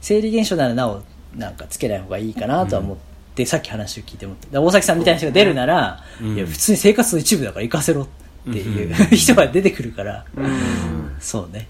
[0.00, 1.02] 生理現象ならなお、
[1.34, 2.96] なんかつけない方がいいかなとは思っ
[3.34, 10.24] て、さっき話を聞いて思っ大崎さんみたいな人が出るなら、いや、普通に生活の一部だから行かせろっていう、 人が出てくるから、
[11.20, 11.68] そうね。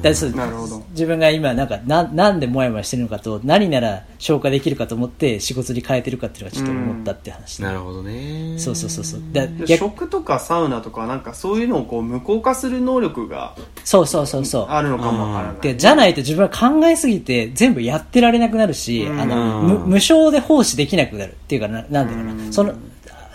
[0.00, 0.82] だほど。
[0.90, 8.58] 自分が今なんかななんでモヤモヤしてるのかと何なら消化できるかと思って仕事に変えてるかっていうのがちょっと思ったって話、なるほどね。
[8.58, 9.20] そうそうそうそう。
[9.32, 14.66] だ食とかサウナとかなんかそういうのをこう無効化する能力がそうそうそうそう。
[14.68, 19.20] あるのかもわからない、でじゃないと自分は考えすぎて全部やってられなくなるし、うん。
[19.20, 22.74] あの無無償で奉仕できなくなるっていうかななんていうかな、その、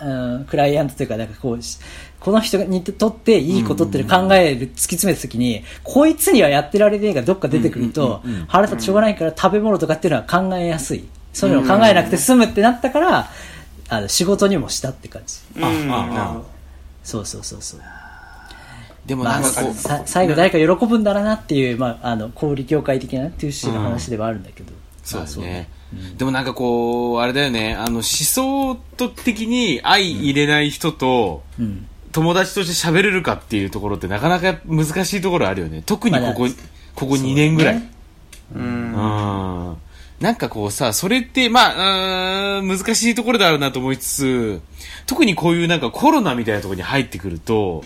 [0.01, 1.79] うん、クライアントというかなんかこうし
[2.19, 11.07] この人にとっていいことっていうのを考える、突き詰めた時にこいつにはやってられねえがどっか出てくると、腹立ってしょうがないから食べ物とかっていうのは考えやすい。
[11.33, 13.29] そういうのを考えなくて済むってなったから、
[13.89, 15.37] あの仕事にもしたって感じ。
[15.55, 15.63] うん。
[15.63, 16.45] ああなるほど。
[17.03, 17.81] そうそうそうそう。
[19.05, 25.45] でもまあ、なんかこう、さ最後誰か喜ぶんだろうなっていう、まあ、あの小売業界的なトゥーシーの話ではあるんだけど、そうですま
[26.17, 31.87] でもなんかこう、あれだよね、あの、思想と的に相入れない人と、うん。
[32.11, 35.83] 友達として喋れるかっていうところってなかなか難しいところあるよね。
[35.85, 36.51] 特にここ、まあ
[36.95, 37.75] ここ2年ぐらい。
[37.75, 38.93] そううん。
[38.93, 39.77] うん。
[40.19, 44.61] なんかこうさ、それって、まあ、難しいところであるなと思いつつ、
[45.05, 47.83] 特にこういうなんかコロナみたいなところに入ってくると、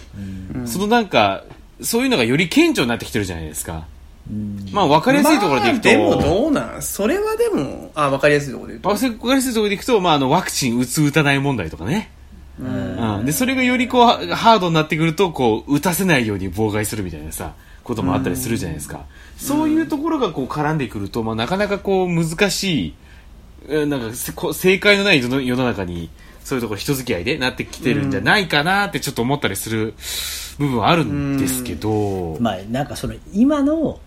[0.65, 1.43] そのなんか、
[1.81, 3.85] そういうのがより顕著になってきてるじゃないですか。
[4.71, 12.12] まあ、わかりやすいところでいくと、まあでもどうなんそれはでもあ分かりやすいところで言うとわかりやすいところでいくと、まあ、あの、ワクチン打つ打たない問題とかね。
[12.60, 17.53] うん、で、それがよりこう、ハハードになってくると、こう、打たせないように妨害するみたいなさ、
[17.84, 19.05] こともあったりするじゃないですか。
[19.38, 22.93] そういうところがこう絡んでくると、まあ、なかなかこう、難しい、
[23.67, 24.15] えーなんか
[24.53, 26.10] 正解のない世の世の中に、
[26.43, 29.93] そういうところ人付き合いでなってきてるんじゃないかなってちょっと思ったりする
[30.57, 33.99] 部分はあるんですけど、まあ、なんかその今の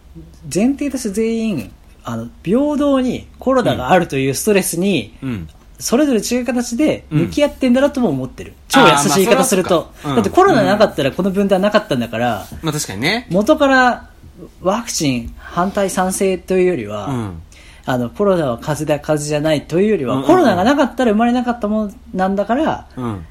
[0.53, 1.72] 前提として全員
[2.05, 5.48] あの平等にコロナがあるというストレスに、うん。
[5.77, 13.27] それぞれ違う形で向き合ってんだなとも思ってる、超あー優しい言い方すると、うんだってコロナなかったらこの分断なかったんだから、まあ確かにね。
[13.29, 14.09] 元から
[14.62, 17.42] ワクチン反対賛成というよりは、うん。
[17.87, 23.27] あのコロナは風邪だ風邪じゃないというよりは、うんうんうんコロナがなかったら生まれなかったものなんだから、うん。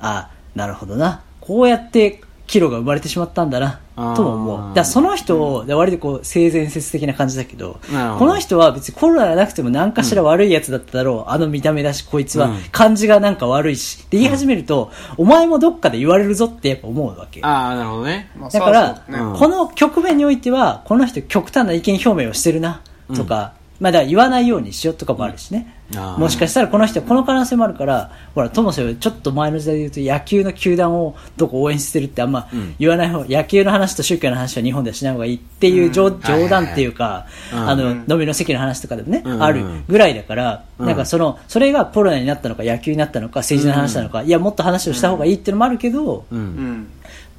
[0.00, 3.80] あなるほどなこうやって岐路が生まれてしまったんだな、
[4.14, 4.74] とも思う。
[4.74, 7.80] だその人を、割とこう、性善説的な感じだけど、
[8.18, 17.40] この人は別にコロナがなくても何かしら悪いやつだっただろう、あの見た目だし、こいつは感じがなんか悪いし、って言い始めると、お前もどっかで言われるぞってやっぱ思うわけ。
[17.42, 18.30] ああ、なるほどね。
[18.36, 19.18] まあだから、そうそうね。
[19.32, 19.38] うん。
[19.38, 22.82] この局面においては、この人極端な意見表明をしてるな、
[23.16, 25.74] とか、まあだから言わないようにしようとかもあるしね。
[25.94, 26.18] あー。
[26.18, 32.74] もしかしたらこの人はこの可能性もあるから、ほら、ともせちょっと前の時代で言うと野球の球団をどこ応援してるってあんまん。
[32.78, 39.42] 言わない方、野球の話と宗教の話は日本ではしない方がいいっていう冗,、冗談っていうか、はいはいあの、うん飲みの席の話とかでもね、うん。
[39.42, 40.86] あるぐらいだから、うん。
[40.86, 46.34] なんかその、それがコロナになったのか野球になったのか政治の話なのか、いやもっと話をした方がいいっていうのもあるけど、う。
[46.34, 46.86] うんん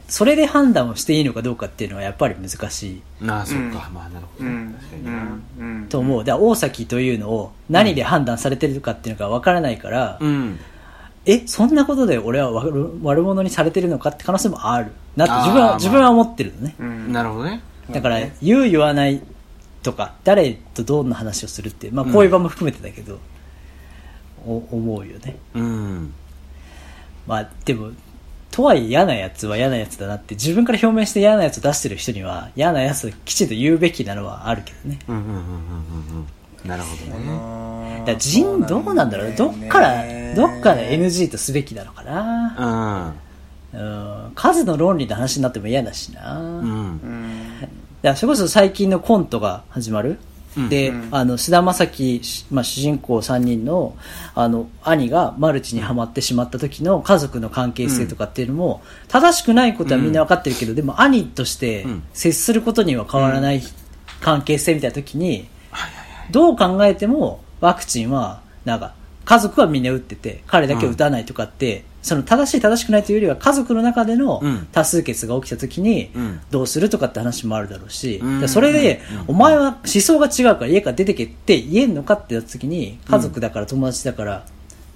[0.08, 3.90] それで判断をしていいのかどうかっていうのはやっぱり難しいああ、そっか。
[3.92, 4.52] まあ、なるほどね。
[4.52, 5.12] うん確かにな。
[5.12, 6.24] うんうんと思う。
[6.24, 10.60] だから大崎というのを何で判断されてるかっていうのがわからないから、うん。
[11.26, 14.92] え、そんなことで俺は悪悪者にされてるのかって可能性もある。
[15.16, 16.76] なって自分は、まあ自分は思ってるのね。
[16.80, 17.62] うんなるほどね。
[17.92, 19.22] だから、言う言わない
[19.82, 23.20] とか、誰とどんな話をするって、まあこういう場も含めてだけど、
[24.46, 25.38] お思うよね。
[25.56, 26.14] うん。
[27.28, 27.92] まあでも、
[28.56, 35.00] とはいえ嫌なやつは嫌なやつだなって自分から表明して嫌なやつを出してる人には嫌なやつをきちんと言うべきなのはあるけどね。
[35.10, 35.46] うんうんうんうんうん
[36.64, 36.70] うん。
[36.70, 38.00] なるほどね。
[38.00, 39.28] だから人どうなんだろう？
[39.28, 39.36] ね。
[39.36, 43.14] どっから、どっから NG とすべきなのかな？
[43.74, 43.82] うん。
[43.82, 46.40] うん、数の論理の話になっても嫌だしな。
[46.40, 47.02] うだかん。
[48.04, 50.18] らそれこそ最近のコントが始まる？
[50.58, 50.70] うん。
[50.70, 51.08] で、うん。
[51.12, 53.96] あの、菅田将暉、しまあ、主人公3人の、
[54.34, 62.04] あの、兄がマルチにはまってしまった時の家族の関係性とかっていうのも、正しくないことはみんな分かってるけど、でも兄としてうん。
[62.14, 63.62] 接することには変わらない
[64.22, 65.48] 関係性みたいな時に。
[66.32, 68.94] どう考えてもワクチンはなんか
[69.26, 74.68] 家族はみんな打ってて彼だけ打たないとかって、その正しい正しくないというよりは家族の中でのうん。
[74.72, 76.40] 多数決が起きた時にうん。
[76.52, 78.48] どうするとかって話もあるだろうし、うん。
[78.48, 79.24] それでうん。
[79.30, 84.46] お前は思想が違うから家から出てけって言えんのかってやった時に家族だから友達だから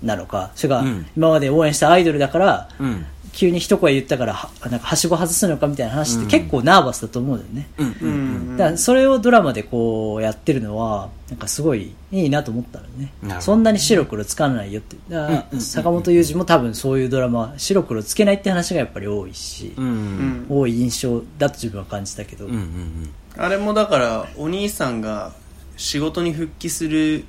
[0.04, 1.08] なのかそれがうん。
[1.18, 3.06] 今まで応援したアイドルだからうん。
[3.40, 7.70] 急に一声言ったからはなんかはしご外すのかみたいな話って結構ナーバスだと思うんだよね。
[7.78, 8.56] うんううん。
[8.56, 19.86] んだからそれをドラマでこうやってるのはなんかすごいいいなと思ったのねそんなに白黒つかないよってだからうんうんうん坂本雄二も多分そういうドラマは白黒つけないって話がやっぱり多いしう、ん。
[19.86, 20.46] うん。
[20.50, 25.32] 多い印象だと自分は感じたけど、うんうんあれもだからお兄さんが
[25.78, 27.24] 仕事に復帰する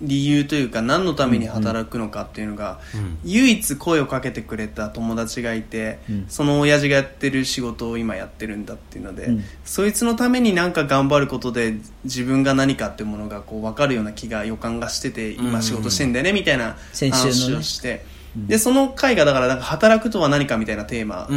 [0.00, 3.18] 理由というか何のために働くのかっていうのが、うん。
[3.24, 6.26] 唯一声をかけてくれた友達がいて、うん。
[6.28, 9.44] その親父がやってる仕事を今やってるんだっていうので、うん。
[9.64, 16.76] そいつのためになんか頑張ることで自分が何かっていうものがこう分かるような気が予感がしてて今仕事してんだよねみたいな
[17.12, 18.04] 話をして、
[18.36, 21.28] でその回がだからなんか働くとは何かみたいなテーマ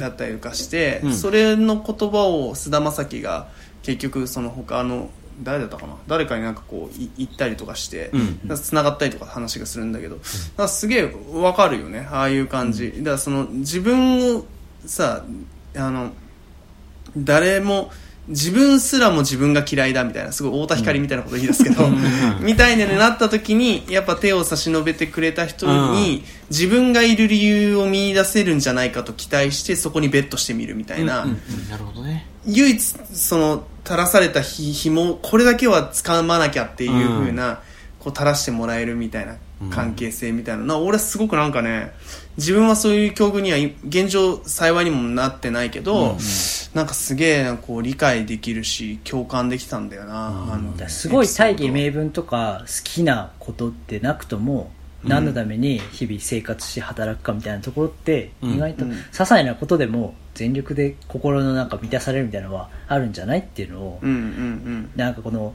[0.00, 1.14] だったりとかして、うん。
[1.14, 3.48] それの言葉を菅田将暉が
[3.82, 5.10] 結局その他の
[5.42, 5.96] 誰だったかな？
[6.06, 8.40] 誰かになんかこうい言ったりとかして、うん。
[8.72, 10.22] ながったりとか話がするんだけど、なん
[10.56, 14.44] かすげえわかるよねああいう感じ、だからその自分を
[14.84, 15.24] さ
[15.76, 16.12] あの
[17.16, 17.90] 誰も
[18.28, 21.88] 自分すらも自分が嫌いだみたいなすごい太田光みたいなこと言い出すけど、
[22.40, 31.38] みたいになった時にやっぱ手を差し伸べてくれた人に、自分がいる理由を見出せるんじゃないかと期待してそこにベットしてみるみたいな、うんうん。
[31.70, 32.26] なるほどね。
[32.44, 37.62] 唯一その垂らされたひ紐これだけは掴まなきゃっていう風な、
[37.98, 39.36] こう垂らしてもらえるみたいな
[39.70, 41.92] 関係性みたいな、な俺はすごくなんかね
[42.36, 46.18] 自分はそういう境遇にはい現状幸いにもなってないけど、
[46.74, 54.70] なんかすげえこう理解できるし共感できたんだよな、あのだからすごい大義名分とか好きなことってなくとも
[55.04, 58.54] 何のために日々生活し働くかみたいなところってうん。
[58.54, 58.92] 意外とうん。
[58.92, 64.00] 些細なことでも全力で心のなんか満たされるみたいなのはあるんじゃないっていうのを
[64.96, 65.54] なんかこの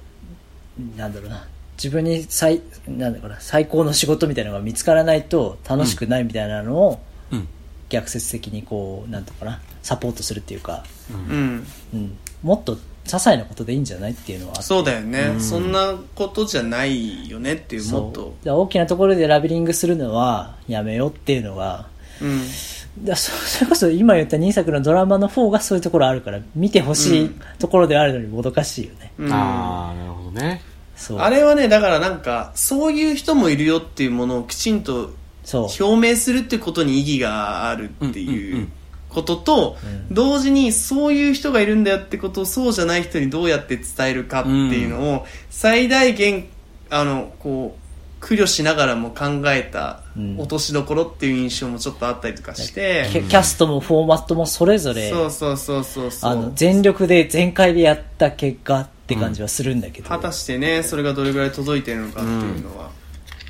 [0.98, 1.48] なんだろうな。
[1.76, 3.40] 自分に最なんだろうな。
[3.40, 7.02] 最高の仕事みたいなのが見つからないと楽しくないみたいなのを
[7.32, 7.48] うん。
[7.90, 9.62] 逆説的にこうなんとかな。
[9.84, 11.68] サポートするっていうか、うんうん。
[11.94, 15.42] うん、もっと些細なことでいいんじゃないっていうのはそうだよね、うん。
[15.42, 18.34] そんなことじゃないよねっていうもっと。
[18.46, 21.88] 大きなところでラベリングするのはやめようっていうのが。
[22.22, 22.40] うん。
[22.40, 27.42] だからそそれこそ今言った2作のドラマの方がそういうところあるから見てほしいうん。
[27.60, 29.34] ところであるのにもどかしいよね、うん。
[29.34, 30.62] ああ、なるほどね。
[30.96, 31.18] そう。
[31.20, 35.12] あれはねだからなんかそういう人もいるよっていうものをきちんと
[35.44, 35.84] そう。
[35.84, 38.08] 表明するってことに意義があるってう。
[38.08, 38.72] んうんいううん
[39.14, 40.14] ことと、うん。
[40.14, 46.48] 同時にそういう人がいるんだよってことをそうじゃない人にどうやって伝えるかっていうのを最大限
[46.90, 47.84] あのこう
[48.24, 50.00] 苦慮しながらも考えた
[50.38, 56.32] 落としどころっていう印象もちょっとあったりとかして、キャキャストもフォーマットもそれぞれ、そうそうそうそうそう。
[56.32, 60.08] あの、全力で全開でやった結果って感じはするんだけど。
[60.08, 62.92] 果たしてねそれがどれぐらい届いてるのかっていうのは。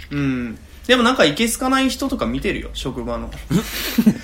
[0.10, 3.30] うん、でもなんかいけすかない人とか見てるよ職場の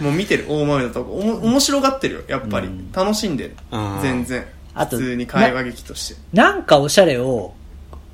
[0.00, 0.46] もう見てる。
[0.48, 2.20] 大豆だとおも面白がってるよ。
[2.28, 3.56] やっぱり、楽しんでる。
[3.70, 4.46] うん全然。
[4.74, 6.20] あと普通に会話劇として。
[6.32, 7.54] なんかおしゃれを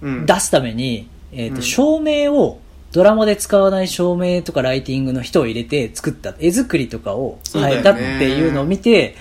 [0.02, 0.26] うん。
[0.26, 1.62] 出すために、えっ、と、うん。
[1.62, 2.60] 照明を、
[2.92, 9.16] ドラマで使わない照明とかライティングの人を入れて作った、絵作りとかを変えたっていうのを見て、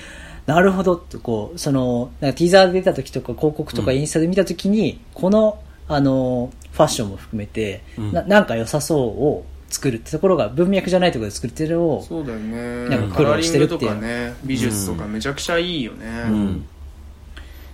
[0.45, 8.11] なるほどって、こう、その、なんかティーザーで出た時とか広告とかインスタで見た時に、この、あの、ファッションも含めて、うん。
[8.11, 12.89] ななんか良さそうを作るってところが文脈じゃないところで作るっていうのを、そうだよね。
[12.89, 13.79] なんか苦労してるっていう。
[13.79, 16.65] グとかね美術とかめちゃくちゃいいよね、うん。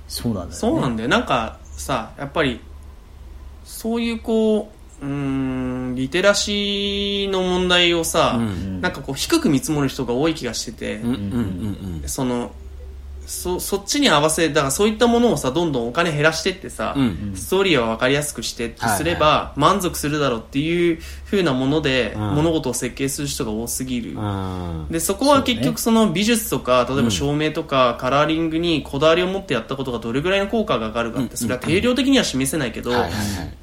[0.07, 0.55] そうなんだよね。
[0.55, 1.09] そうなんだよ。
[1.09, 2.59] なんかさやっぱり
[3.63, 12.09] そういうこううーんリテラシーの問題をさ、うんなんかこう低く見積もる人が多い気がしてて、うんうんうん。
[12.09, 12.51] その
[13.27, 22.35] そそっちに合わせだからそういったものをさどんどんお金減らしてってさ、うんストーリーは分かりやすくしてってすれはいば満足するだろうっていう風なもので、うん。
[22.35, 24.81] 物事を設計する人が多すぎる、うん。
[24.81, 24.87] うん。
[24.89, 32.91] でそこは結局その美術とか、例えば照明とかカラーリングにこだわりを持ってやったことがどれぐらいの効果が上がるかってそれは定量的には示せないけど。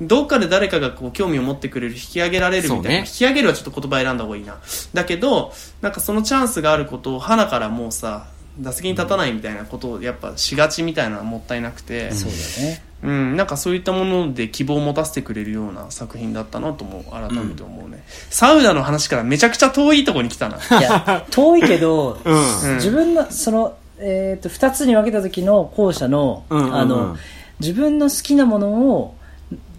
[0.00, 2.98] どっかで誰かがこう興味を持ってくれる引き上げられるみたいな、ね。
[2.98, 4.58] 引き上げるはちょっと言葉選んだ方がいいな。
[4.92, 8.26] だけどなんかそのチャンスがあることを花からもうさ
[8.58, 12.82] 打席に立たないみたいなことをやっぱしがちみたいなのはもったいなくて、そうだね。
[13.04, 20.56] うん、なんかそういったもので希望を持たせてくれるような作品だったなとも改めて思うね、サウナの話からめちゃくちゃ遠いところに来たな。
[20.56, 22.74] いや、遠いけど、 うん。
[22.76, 26.74] 自分の、その、えっ、と、二つに分けた時の後者の、うんうんうん。
[26.74, 27.16] あの、
[27.60, 29.16] 自分の好きなものを、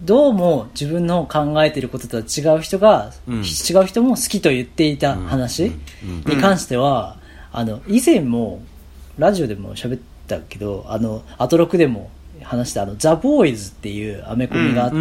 [0.02, 3.36] どうも自分の考えていることとは違う人が、うん。
[3.38, 5.72] 違う人も好きと言っていた話
[6.04, 6.32] うん。
[6.32, 7.16] に関しては、
[7.56, 8.60] あの、以前も、
[9.16, 12.10] ラジオでも喋ったけど、あの、アトロクでも
[12.42, 14.96] 話した、あの、ザ・ボーイズっていうアメコミがあって、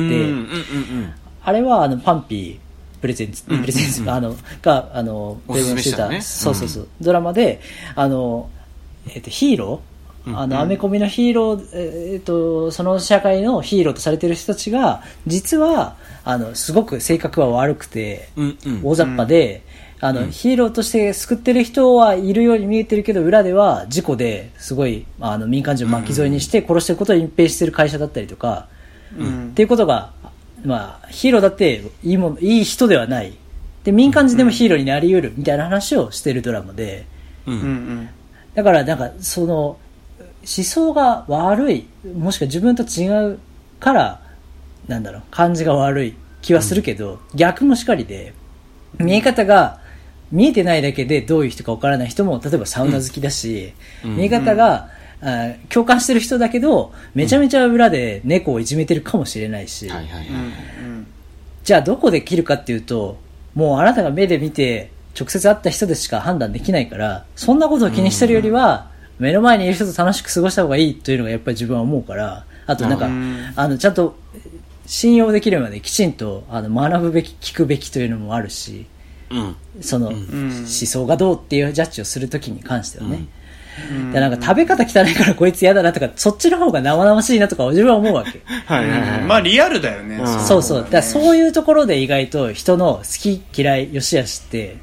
[1.44, 6.22] あれは、あの、パンピー、プレゼンツ、うんプレゼンツ、あの、が、あの、おすすめしたね。
[6.22, 7.60] そうそうそう、ドラマで、
[7.94, 8.50] あの、
[9.14, 18.82] えっ、と、ヒーロー、うんあの、アメコミのヒーロー、えっ、と、その社会のヒーローとされてる人たちが、実は、あの、すごく性格は悪くて、うんうん。
[18.82, 19.62] 大雑把で、
[20.02, 28.68] あの、ヒーローとして救ってる人はいるように見えてるけど、裏では事故ですごい、あの、民間人を巻き添えにして殺してることを隠蔽してる会社だったりとか、
[29.18, 29.50] うん。
[29.50, 30.12] っていうことが、
[30.66, 33.34] まあ、ヒーローだっていいもん、いい人ではない。
[33.84, 37.06] で、民間人でもヒーローになり得るみたいな話をしてるドラマで、
[37.48, 38.10] ううんん。
[38.54, 43.40] だからなんか、その、思想が悪い、もしくは自分と違う
[43.80, 44.22] から、
[44.88, 48.34] なんだろう、感じが悪い気はするけど、逆もしかりで、
[49.00, 49.80] 見え方が
[50.36, 54.18] 見えてないだけでどういう人かわからない人も、例えばサウナ好きだし、うん。
[54.18, 54.90] 見え方が、
[55.22, 59.88] あー共感してる人だけど、めちゃめちゃ裏で猫をいじめてるかもしれないし、
[61.64, 63.18] じゃあどこで切るかっていうと、
[63.56, 73.54] もうあなたが目で見て、直接会った人でしか判断できないから、そんなことを気にしてるよりは、目の前にいる人と楽しく過ごした方がいいというのがやっぱり自分は思うから、あとなんか、うん。
[73.56, 74.18] あの、ちゃんと
[74.86, 78.86] 信用できるまできちんとあの学ぶべき、聞くべきというのもあるし、うん。
[79.82, 83.16] その、ん思想がどうっていうジャッジをするときに関してはね。
[83.18, 83.28] うん
[84.14, 88.42] でなんか食べ方汚いからこいつ嫌だなとか、そっちの方が生々しいなとか自分は思うわけ。
[88.66, 89.22] はいはいはい。
[89.22, 90.84] まあリアルだよね、うんそうそう。
[90.84, 94.78] だからそういうところで意外と人の好き嫌い、良し悪しって、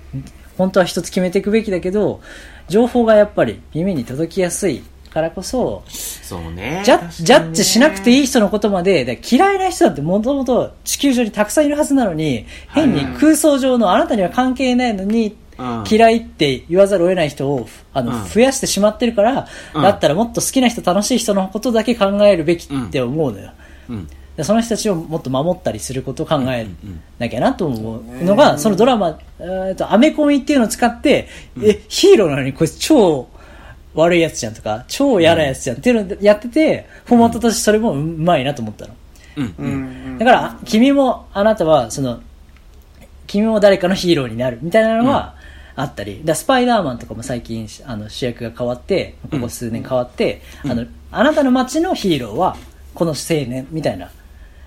[0.59, 2.21] 本当は一つ決めていくべきだけど、
[2.69, 6.83] 情報がやっぱり耳に届きやすいからこそ、そうね。
[6.85, 15.85] ジャッジャッジしなくていい人のことまで、嫌いな人だってもともと地球上にたくさんいるはずなのに、変に空想上のあなたには関係ないのに、うん。
[15.89, 18.29] 嫌いって言わざるを得ない人をあの、うん。
[18.29, 19.83] 増やしてしまってるから、うん。
[19.83, 23.53] だったらもっと好きな人、楽しい人のことだけ考えるべきって思うのよ。
[23.91, 24.09] うん。
[24.37, 26.67] でその人たちをもっと守ったりすることを考え
[27.19, 31.29] なきゃなと思うのが、そのドラマ、えーと、アメコミっていうのを使って、
[31.63, 33.29] え、ヒーローなのにこいつ超
[33.95, 38.95] 悪いやつじゃんとか、超嫌なやつじゃんっていうのをやってて、フォーマットとしてそれもうまいなと思ったの。
[39.37, 39.55] うん。
[39.59, 39.67] うん。
[39.67, 39.69] う
[40.15, 40.19] ん。
[40.19, 42.21] だから、君も、あなたは、その、
[43.27, 45.35] 君も誰かのヒーローになるみたいなのは
[45.75, 52.57] あったり、だスパイダーマンとかも最近あの主役が変わって、ここ数年変わって、あの、あなたの街のヒーローは
[52.95, 54.11] この青年みたいな。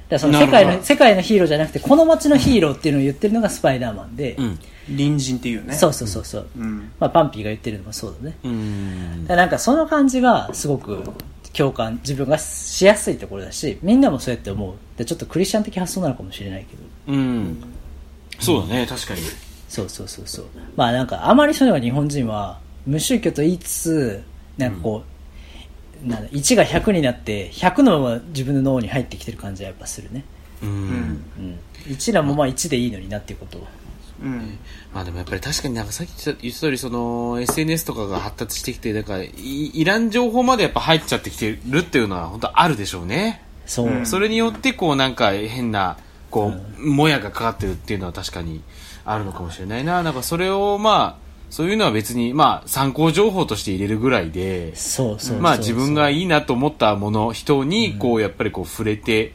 [0.10, 4.60] だその世界の、世界のヒーローじゃなくて、この街のヒーローっていうのを言ってるのがスパイダーマンで、うん。
[4.88, 6.48] 隣人っていうねそうそうそうそう。
[6.58, 8.38] うんまあ、パンピーが言ってるのもそうだね。
[8.44, 9.26] うん。
[9.28, 11.04] なんかその感じがすごく
[11.54, 14.76] 共感、自分がしやすいところだし、みんなもそうやって思う。
[14.98, 17.14] でちょっとクリスチャン的発想なのかもしれないけど。
[17.14, 17.64] うん。
[18.40, 19.22] そうだね、確かに。
[19.70, 20.46] そうそうそうそう。
[20.76, 24.24] まあなんか、あまりそういうのが日本人は、無宗教と言いつつ、
[24.58, 25.04] なんかこ
[26.04, 30.24] う、なんだ、1が100になって、100のまま自分の脳に入ってきてる感じはやっぱするね。
[30.62, 30.70] うん。
[30.70, 30.72] う
[31.42, 31.60] ん。
[31.88, 33.68] 1らもまあ1でいいのになっていうことを。
[34.22, 34.58] うん
[34.94, 43.42] まあでもやっぱり確かになんかさっき言った通りその SNS とかが発達してきて、だからいいらん情報までやっぱ入っちゃってきてるっていうのは本当あるでしょうね。
[43.66, 43.88] そう。
[43.88, 45.98] うんそれによってこうなんか変な、
[46.32, 48.62] こう、もやがかかってるっていうのは確かに
[49.04, 50.02] あるのかもしれないな。
[50.04, 59.34] なんかそれをまあ、そういうのは別にまあ参考情報として入れるぐらいで、そうそうそうまあ自分がいいなと思ったもの、人にこうやっぱりこう触れて、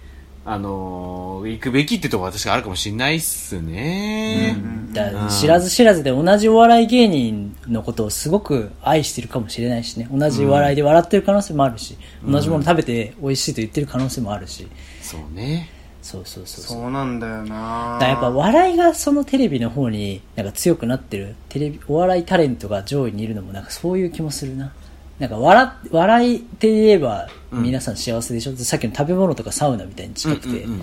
[0.53, 4.57] あのー行くべきってところは確かあるかもしれないっすね。
[4.92, 10.09] だから知らず知らずで同じお笑い芸人のことをすごく愛してるかもしれないしね。
[10.12, 11.96] 同じ笑いで笑ってる可能性もあるし、
[12.26, 14.68] 同じもの食べて美味しいと言ってる可能性もあるし。
[15.01, 15.70] そうね。
[16.03, 16.80] そうそうそうそう。
[16.82, 17.98] そうなんだよな。
[18.01, 21.36] だやっぱ笑いがそのテレビの方になんか強くなってる。
[21.48, 24.72] テレビお笑いタレントが上位にいるのもなんかそういう気もするな
[25.21, 30.83] なんか笑笑いって言えば皆さん幸せでしょ、さっきの食べ物とかサウナみたいに近くて、うんうん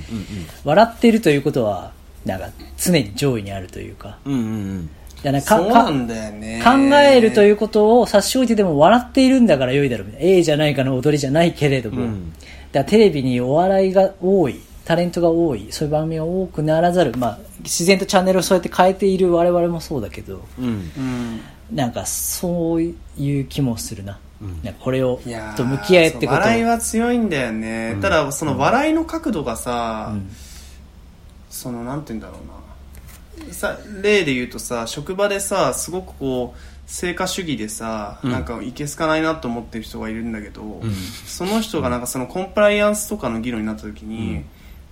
[0.64, 1.92] 笑ってるということは
[2.24, 4.20] なんか常に上位にあるというか。
[4.26, 4.90] うんうんうん。
[6.08, 6.62] だよね。
[6.64, 10.30] 考えるということを差し置いてでも笑っているんだから良いだろうみたいな。
[10.30, 12.34] A じゃないかの踊りじゃないけれども、うん。
[12.72, 20.46] だテレビにお笑いが多いタレントが多いそういう番組が多くならざる、まあ、自然とチャンネルをそうやって変えている我々もそうだけど。
[20.60, 20.66] うん。
[20.66, 21.42] うん。
[21.72, 24.64] なんかそういう気もするな,、ん。
[24.64, 25.20] なんかこれを
[25.56, 26.40] と向き合えってこと。
[26.40, 30.30] 笑いは強いんだよね、ただその笑いの角度がさ、うん。
[31.50, 33.54] そのなんて言うんだろうな。
[33.54, 38.32] さ例で言うとさ職場でさすごくこう成果主義でさ、うん。
[38.32, 40.82] なんかいけすかないなと思ってる人がいるんだけど、
[41.26, 44.44] その人がなんかそのコンプライアンスとかの議論になった時に、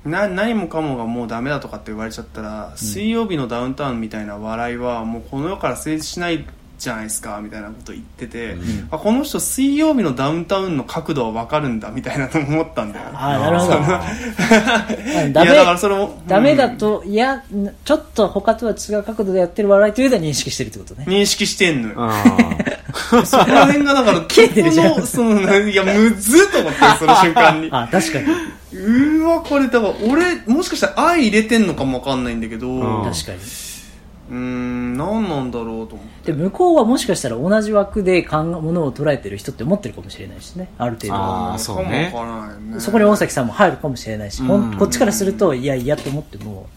[0.03, 6.45] な何もかもがもうダメだとかって言われちゃったら、水曜日のダウンタウンみたいな笑いはもうこの世から成立しない
[6.77, 8.55] じゃないですかみたいなこと言ってて、
[8.91, 13.09] あこの人水曜日のダウンタウンの角度は分かるんだみたいなと思ったんだよ。
[13.13, 13.73] ああなるほど。
[13.73, 17.43] あい ダメやだからそれもダメだと、いや
[17.83, 21.05] ちょっと他とは違う角度でやってる笑いというのは認識してるってことね。
[21.07, 21.95] 認識してんのよ。
[21.97, 22.23] あ
[23.25, 24.93] そこら辺がだから、 切れてるじゃん。
[24.93, 27.69] このその、いや、むずっと思って、その瞬間に。
[27.71, 28.25] あ確かに。
[28.73, 33.01] うーわ、これ、だから、俺、もしかしたら愛入れてんのかもわかんないんだけど、ん。
[33.01, 36.31] う確かにーん、何なんだろうと思って。
[36.31, 42.79] で向こうはもしかしたら同じ枠で考えものを捉えてる人って思ってるかもしれないしねある程度はあーそうねかもわからないね。
[42.79, 46.67] そこに大崎さんも入るかもしれないし、うんこっちからするといやいやと思っても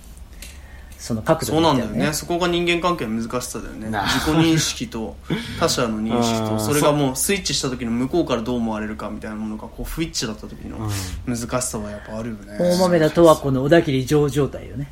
[0.99, 2.13] その角度そうなんだよね。
[2.13, 3.89] そこが人間関係の難しさだよね。
[3.89, 5.17] な自己認識と
[5.61, 10.91] 他者の認識と、うんそれがもうスイッチした時の向こうからどう思われるかみたいなものが、こう、不一致だった時の
[11.25, 12.59] 難しさはやっぱあるよね。
[12.59, 14.91] 大豆田とはこの小田切城状態よね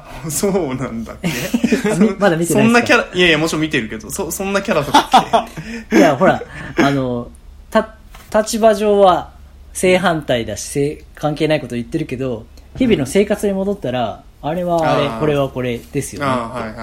[0.30, 1.28] そうなんだっけ？
[2.18, 5.46] まだ見てないそんなキャラ、いやいや、もちろん見てるけど、そ、そんなキャラとか
[5.92, 6.42] っ いやほら
[6.78, 7.28] あの
[7.70, 7.94] た
[8.34, 9.30] 立場上は
[9.72, 16.32] 正反対だし正関係ないこと言ってるけど日々の生活に戻ったら、あれはあれこれはこれですけよね。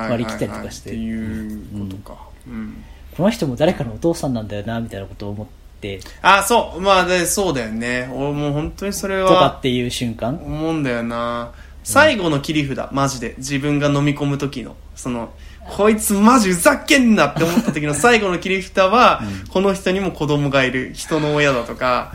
[0.09, 0.91] 割り切ったりとかして。
[0.91, 2.17] っていうことか。
[2.47, 2.83] うん。
[3.17, 5.47] この人も誰かのお父さんなんだよなみたいなことを思っ
[5.81, 5.99] て。
[6.21, 8.07] あ、そう、まあ、で、そうだよね。
[8.13, 10.39] 俺もう本当にそれとかはっていう瞬間。
[10.41, 11.51] 思うんだよな。
[11.83, 13.35] 最後の切り札、マジで。
[13.37, 14.75] 自分が飲み込む時の。
[14.95, 15.29] その、
[15.69, 22.11] こいつマジふざけんなって思った時の 最後の切り札は、この人にも子供がいる、人の親だとか、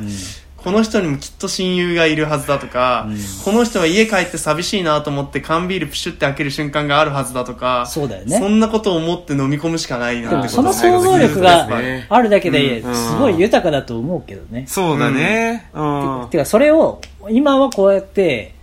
[0.57, 3.07] この人にもきっと親友がいるはずだとか、
[3.45, 8.39] この人は家帰って寂しいなと思って缶ビールプシュって開ける瞬間があるはずだとか、そうだよね。
[8.39, 11.69] そんなことを思って飲み込むしかないでなってこともその想像力が
[12.09, 12.95] あるだけでうん。
[12.95, 14.65] すごい豊かだと思うけどね。
[14.67, 15.69] そうだね。
[15.75, 16.29] うん。
[16.31, 18.54] てかそれを今はこうやって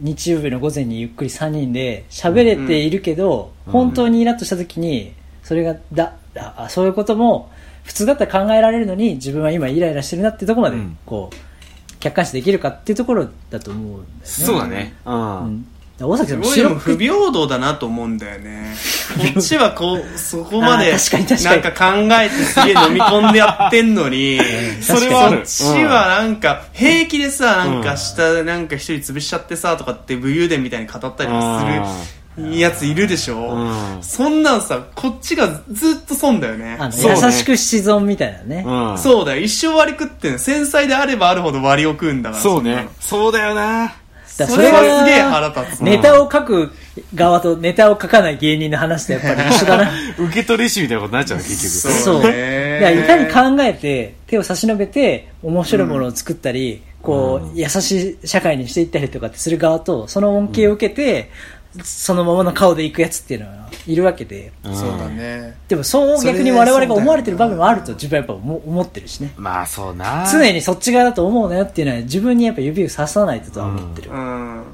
[0.00, 7.50] 日曜日の午前にゆっくり3人で喋れているけど、本当にイラッとした時にそれがだだあそういうことも
[7.84, 11.36] 普通だったら考えられるのに自分は今イライラしてるなってところまでうんこう
[12.00, 14.06] 客観視できるかっていうところだと思うんだよね。
[14.22, 14.94] そうだね。
[15.04, 15.10] う。
[15.10, 15.16] うん
[15.56, 15.66] ん
[16.00, 18.72] 大崎さん不平等だなと思うんだよね。
[19.34, 24.40] こっちはこう、そこまでなんか考えてすげえ飲み込んでやってんのに、
[24.80, 25.30] それは。
[25.30, 31.30] こっちはなんか平気でさ、なんか下なんか一人潰しちゃってさとかって武勇伝みたいに語ったり
[32.36, 33.68] するやついるでしょう
[33.98, 36.76] んそんなんさ、こっちがずっと損だよね。
[36.76, 38.62] ね優しく七存みたいなね。
[38.64, 38.90] うん。
[38.92, 38.98] うん。
[38.98, 39.40] そうだよ。
[39.42, 42.42] 一生割り食ってんの繊細であればあるほど割りを食うんだから。
[42.42, 42.88] そうね。
[43.00, 43.94] そうだよな。
[44.46, 45.80] それがすげえ腹立つ。
[45.82, 46.70] ネタを書く
[47.14, 49.90] 側とネタを書かない芸人の話とやっぱり一緒だな。
[50.18, 51.94] 受け取り師みたいなことになっちゃうね結局。
[51.94, 52.30] そうそう。
[52.30, 61.30] ねいやいかに考えて、手を差し伸べて、面白いものを作ったり、こう、優しい社会にしていったりとかってする側と、その恩恵を受けて、
[61.82, 69.32] そのままの顔で行くやつっていうのはいるわけで、うんそうだねでもそう逆に我々が思われてる場面もあると自分はやっぱ思思ってるしね。
[69.36, 70.26] まあそうな。
[70.30, 74.10] 常にそっち側だと思うなよっていうのは自分にやっぱ指を刺さないととは思ってる。
[74.10, 74.64] うん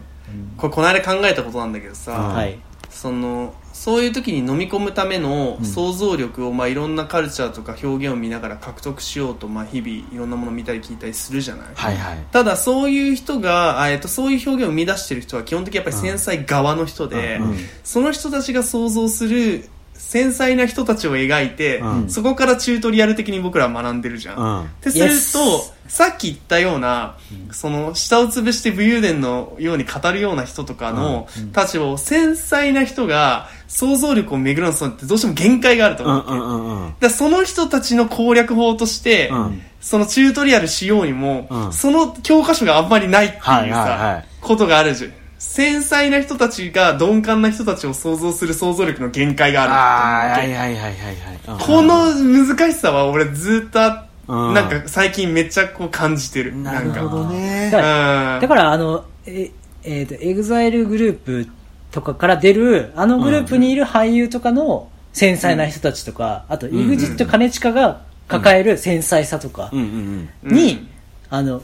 [0.57, 2.59] これこの間考えたことなんだけどさ、はい。
[3.05, 12.19] そのそういう時に飲み込むための想像力を、まあ、いろんなカルチャーとか表現を見ながら獲得しようと、まあ、日々いろんなものを見たり聞いたりするじゃない、はいはい。
[12.33, 17.51] ただそういう人が、あえっと、そういう表現を生み出してる人は基本的にやっぱり繊細側の人で、うん。
[17.51, 17.57] うん。
[17.83, 24.37] その人たちが想像する繊細な人たちを描いて、うんそこからチュートリアル的に僕らは学んでるじゃん。
[24.37, 27.17] うんってするとさっき言ったような、
[27.53, 36.25] その下を潰して武勇伝のように語るような人とかの立場を繊細な人が想像力を巡らすのってどうしても限界があるとう思う。
[36.25, 36.89] んうんうんうん。
[36.89, 45.13] だからその人たちの攻略法として、うんそのチュートリアルしようにも、うんその教科書があんまりないっていうさ、はいはいはいことがあるじゃん。
[45.47, 49.73] 繊細な人たちが鈍感な人たちを想像する想像力の限界がある。
[49.73, 51.61] あはいはいはいはいはい。
[51.61, 56.57] この難しさは俺ずっとあうんなんか最近めっちゃこう感じてる。
[56.57, 57.71] なるほどね。
[57.71, 58.39] だか。
[58.41, 59.51] だから、あの、え、
[59.85, 61.49] えっ、と、 EXILE グループ
[61.93, 69.79] とかから出る、あのグループにいる俳優とかの繊細な人たちとか、あと、ん EXIT 兼近が抱える繊細さとかうん。
[69.79, 70.29] うん。
[70.45, 70.57] うん。
[70.57, 70.89] に、うん
[71.31, 71.63] あの、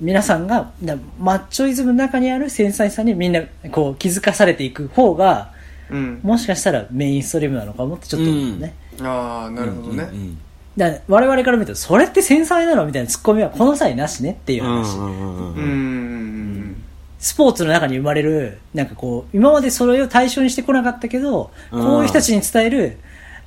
[0.00, 5.52] 皆さんが、なマッチョイズムの中にある繊細さにみんな、こう、気づかされていく方が、
[5.90, 6.20] うん。
[6.22, 8.74] もしかしたらメインストリームなのかもってちょっと思うね。
[9.00, 10.08] ああ、なるほどね。
[10.12, 10.38] うん
[10.78, 14.92] だから我々から見ると、それって繊細なのみたいなツッコミはこの際なしねっていう話。
[17.18, 22.98] スポーツの中に生まれる、なんかこう、今までそれを対象にしてこなかったけど、うんこういう人たちに伝える、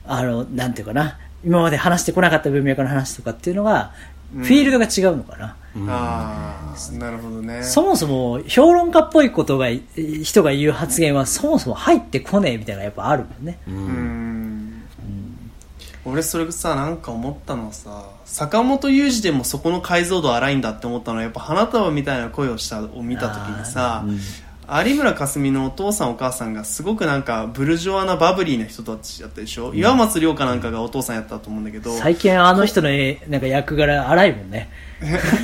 [0.05, 5.55] あの、なんていうかな、今まで話してこなかった文脈の話とかっていうのが、うんフィールドが違うのかな。
[5.89, 7.63] ああ、なるほどね。
[7.63, 9.67] そもそも、評論家っぽいことが、
[10.23, 13.59] 人が言う発言はそもそも入ってこねえみたいなのがやっぱあるもんね。
[13.67, 14.83] ううんん。
[16.03, 24.03] 俺それさ、なんか思ったのはさ、坂本雄二でもそこの解像度荒いんだって思ったのは、やっぱ花束みたいな声をした、を見た時にさ、
[24.73, 31.91] 有村架純のお父さんお母さんがすごくなんかブルジョワなバブリーな人たちだったでしょ、岩松亮かなんかがお父さんやったと思うんだけど。
[31.97, 34.69] 最近あの人の絵なんか役柄荒いもんね。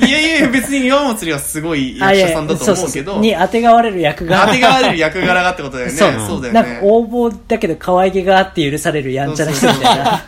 [0.06, 3.20] いやいや別に岩松亮はすごい役者さんだと思うけど。
[3.20, 4.46] に当てがわれる役が。
[4.46, 5.92] 当てがわれる役柄がってことだよね。
[5.92, 6.12] そう。
[6.26, 10.24] そうだよなんかね横暴だけど可愛げがあって許されるやんちゃな人みたいな。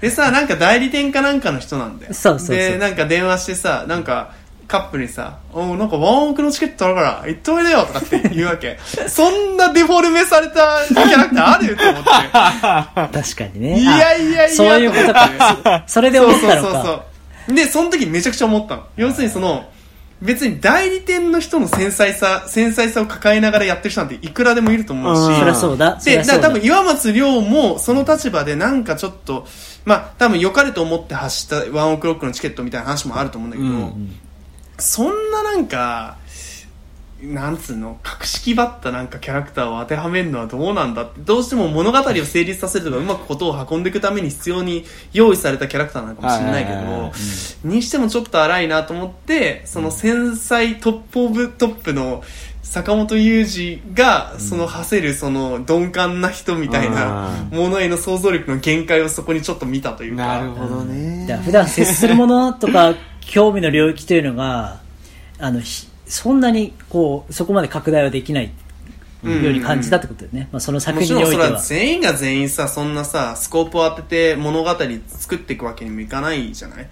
[0.00, 2.14] でさなんか代理店かなんかの人なんだよ。
[2.14, 2.56] そうそうそう。
[2.56, 4.34] でなんか電話してさなんか
[4.70, 8.78] カップルにさ「おうなんかワンオクのチケットあるから行っておいでよ」とかって言うわけ。
[9.08, 11.76] そんなデフォルメされたキャラクターある？
[11.76, 12.08] と思って。
[13.18, 13.80] 確かにね。
[13.80, 14.44] いやいやいや。
[14.44, 15.84] あそういうことか。
[15.86, 16.60] それで思ったのか。
[16.60, 16.84] そうそうそう
[17.48, 17.54] そう。
[17.54, 18.84] でその時めちゃくちゃ思ったの。
[18.96, 19.64] 要するにその
[20.22, 25.38] 別に代理店の人の繊細さ繊細さを抱えながらやってる人なんていくらでもいると思うし、うん。
[25.38, 25.98] そりゃそうだ。
[25.98, 26.34] そりで、だ。
[26.34, 29.46] だから多分岩松亮もその立場でなんかちょっと、
[29.84, 34.20] まあ多分良かれと思って発したワンオクロックのチケットみたいな話もあると思うんだけど、うん
[34.80, 36.16] そんななんか、
[37.22, 47.12] なんつうの、格式ばったなんかキャラクターを当てはめるのはどうなんだって、どうしても物語を成立させるとかうまくことを運んでいくために必要に用意されたキャラクターなのかもしれないけど、
[47.68, 52.22] にしてもちょっと荒いなと思って、その繊細トップオブトップの
[52.62, 60.26] 坂本雄二が、その馳せるその鈍感な人みたいなものへの想像力の限界をそこにちょっと見たというか。
[60.26, 61.26] なるほどね。
[61.44, 62.94] 普段接するものとか
[63.30, 64.80] 興味の領域というのが
[65.38, 68.50] あのひそんなにこうそこまで拡大はできない
[69.22, 71.60] ように感じたってことだよね、まあ、その作もちろんそれは品においては。
[71.60, 74.70] 全員が全員さそんなさスコープを当てて物語
[75.06, 76.88] 作っていくわけにもいかないじゃない、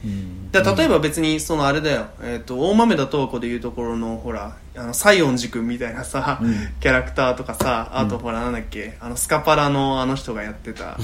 [0.53, 6.41] だから例えば別にそのあれだよ、えー、と大豆田十子でいうところのほらあの西園寺君みたいなさ、
[6.81, 10.99] キャラクターとかさあとほらなんだっけあのスカパラのあの人がやってた、あ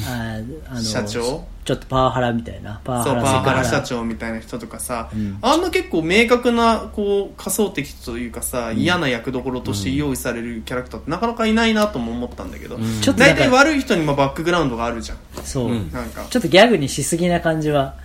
[0.68, 1.44] あの社長？
[1.64, 2.80] ちょっとパワハラみたいな。
[2.84, 3.22] パワそうハラ。
[3.22, 5.38] パワハラ社長みたいな人とかさ、ん。
[5.40, 15.18] あんな結構明確なこう仮想敵というかさ、嫌な役どころとして用意されるキャラクターってなかなかいないなとも思ったんだけど、ちょっとなんか大体悪い人にもバックグラウンドがあるじゃん。
[15.42, 16.26] そう、うんなんか。
[16.28, 17.96] ちょっとギャグにしすぎな感じは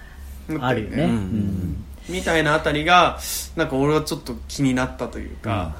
[0.61, 1.11] あるよね、うん。
[1.11, 3.19] うんみたいなあたりが
[3.55, 5.75] なんか俺はちょっと気になったというか、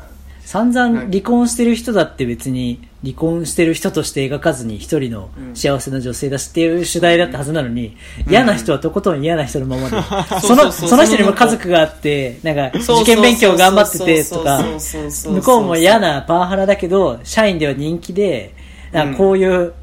[0.49, 7.95] 散々離婚してる人だって別に離婚してる人として描かずに一人の幸せな女性だしっていう主題だったはずなのに、
[8.27, 9.97] 嫌な人はとことん嫌な人のままで、
[10.41, 14.63] その、その人にも家族があって、なんかそう受験勉強頑張っててとか
[15.27, 18.55] 向こうも嫌なパワハラだけど、社員では人気で、
[18.91, 19.73] なんかこういう、うん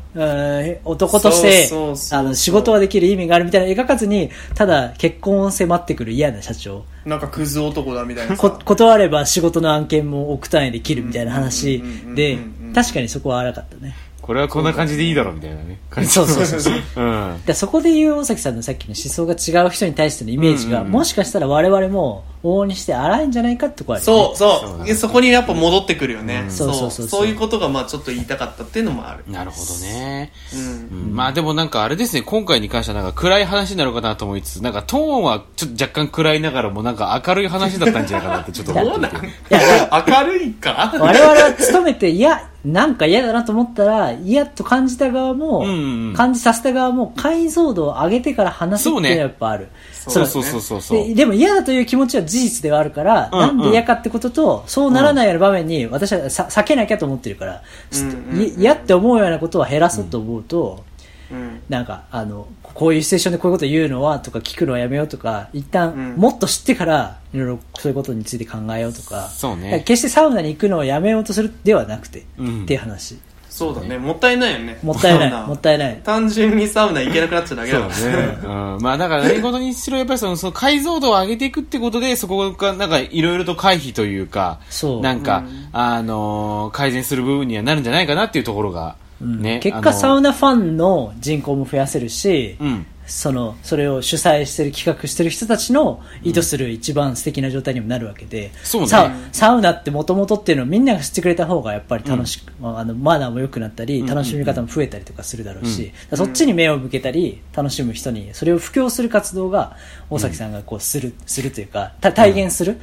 [0.84, 1.68] 男として
[2.14, 11.82] あの仕事はできる意味があるみたいなの描かずにただ結婚を迫ってくる嫌な社長なんかクズ男だみたいな断れば仕事の案件も億単位で切るみたいな話
[12.14, 12.38] で
[12.74, 13.94] 確かにそこは荒かったね。
[14.27, 15.79] これはこんな感じでいいだろうみたいなね。
[15.89, 16.74] 感じそうそうそうそう。
[16.97, 17.43] うん。
[17.47, 24.35] でそこで言う大崎さんのさっきの思想が違う人に対してのイメージが、もしかしたら我々も往々にして荒いんじゃないかってとこあるよね。
[24.35, 30.33] そうそうそそこにやっぱ戻ってくるよね、そうそうそうそうそういうことがまあちょっと言いたかったっていうのもあるなるほどね。
[30.55, 39.27] うんうんまあでもなんかあれですね、今回に関してはなんか暗い話になるかなと思いつつ、なんかトーンはちょっと若干暗いながらもなんか明るい話だったんじゃないかなってちょっと思っていて。
[39.27, 40.93] いや、 明るいか？
[40.99, 46.14] 我々は勤めて、いや、なんか嫌だなと思ったら、嫌と感じた側も、うんうんうん。
[46.14, 49.68] 感じさせた側も、解像度を上げてから話すっていうのはやっぱある。
[49.92, 51.06] そうそうそうそうそう。
[51.06, 57.62] ででも嫌だという気持ちは事実ではあるから、うんなんで嫌かってことと、そうならないような場面に私はさ避けなきゃと思ってるから、
[57.92, 60.84] うんうんい嫌って思うようなことは減らそうと思うと、
[61.30, 61.60] うん。
[61.68, 62.46] なんか、あの、
[62.77, 66.16] こういうシチュエーションでこういうこと言うのはとか聞くのはやめようとか、一旦うん。
[66.16, 69.83] もっと知ってから、いろいろそういうことについて考えようとか、そうね。
[69.87, 72.62] 決してサウナに行くのをやめようとするではなくて、うん。
[72.64, 73.18] っていう話。
[73.49, 73.97] そうだね。
[73.97, 74.79] もったいないよね。
[74.83, 75.47] もったいない。
[75.47, 76.01] もったいない。
[76.05, 78.39] 単純にサウナ行けなくなっちゃうだけだそうからね。
[78.43, 78.47] う
[78.79, 78.83] ん。
[78.83, 85.01] まあだから何事にしろやっぱりその、その解像度を上げていくってことで、そこがなんかいろいろと回避というか、そう。
[85.01, 89.60] なんか、あのー改善する部分にはなるんじゃないかなっていうところが、ね。
[89.62, 92.86] 結果、サウウナファンの人口も増やせるし、うん。
[93.06, 98.88] その、それを主催してる、企画してる人たちの意図する一番素敵な状態にもなるわけで、そうね。
[98.88, 109.76] サウサウナってもともとっていうのをみんなが知ってくれた方がやっぱり楽しく、あの、マナーも良くなったり、楽しみ方も増えたりとかするだろうし、そっちに目を向けたり、楽しむ人に、それを布教する活動が、
[110.10, 112.78] 大崎さんがこう、する、するというか、た体現する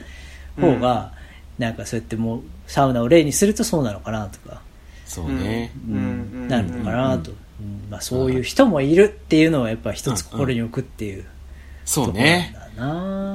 [0.60, 1.12] 方が、
[1.60, 4.62] なんかそうやってもう、サウナを例にするとそうなのかなとか、
[5.14, 5.72] そうね。
[5.88, 5.96] うん。
[5.96, 6.48] うん。
[6.48, 7.90] なるのかなと、うん。
[7.90, 11.26] まあ、そういう人もいるっていうのをやっぱ一つ心に置くっていう
[11.86, 12.56] そうね。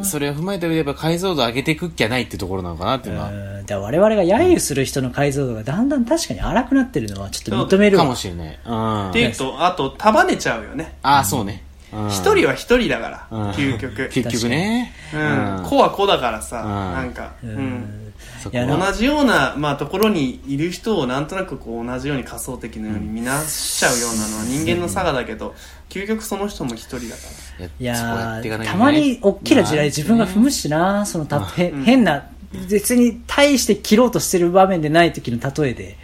[0.02, 3.66] それを踏まえた上でやっぱ解像度上げていくっきゃないってところなのかなっていうのは、うん。
[3.66, 8.04] だ我々が揶揄する人の解像度がだんだん確かに荒くなってるのはちょっと認めるわ。
[8.04, 8.58] かもしれない。
[8.66, 9.10] うん。
[9.10, 10.96] っていうとあと束ねちゃうよね。
[11.02, 11.62] ああ、そうね。
[11.92, 12.08] うん。
[12.08, 13.50] 一人は一人だからうん。
[13.50, 14.08] 究極。
[14.10, 14.92] 結局ね。
[15.14, 15.64] うん。
[15.64, 16.68] 子は子だからさうん。
[16.94, 17.32] なんか。
[17.44, 17.97] ううんん
[18.50, 18.90] そこは。
[18.90, 25.54] 同じような、まあ、ところにいる人をなんとなくこう同じように仮想的のように見なしちゃうようなのは人間の差がだけど、
[25.88, 27.22] 究極その人も一人だか
[27.60, 27.66] ら。
[27.66, 31.84] いやいかなきゃーたまに大きな地雷自分が踏むしなそのたへうん。
[31.84, 32.26] 変な
[32.70, 35.96] 別に大して切ろうとしてる場面でない時の例えで、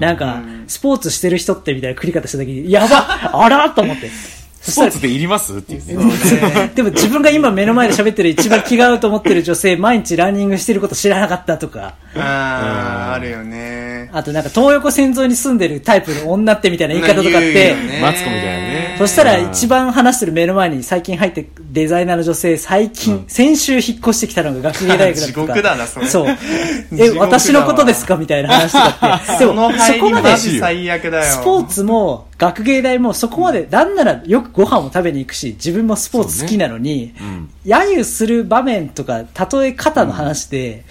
[0.00, 0.64] なんかうん。
[0.66, 4.08] スポーツしてる人ってみたいな繰り方した時にやばあらと思って。
[4.08, 5.58] そスポーツでいります？
[5.58, 6.70] っていうね。
[6.74, 14.08] でも自分が今目の前で喋ってる一番気が合うと思ってる女性、 毎日ランニングしてること知らなかったとか、あああるよね。
[14.12, 25.26] あとなんか東横線沿いに住んでるタイプの女ってみたいな言い方とかってマツコみたいなねそしたら一番話してる目の前に最近入ってデザイナーの女性、最近、先週引っ越してきたのが学芸大学だった。
[25.26, 26.26] 地獄だなそれそう。
[26.94, 28.16] 地え、私のことですか？
[28.16, 29.38] みたいな話とかって。
[29.44, 37.50] でも、そこまでマジ最悪だよスポーツも学芸大もそこまで、なんならよくご飯も食べに行くし、自分もスポーツ好きなのに、うん。
[37.66, 40.84] 揶揄する場面とか、例え方の話で、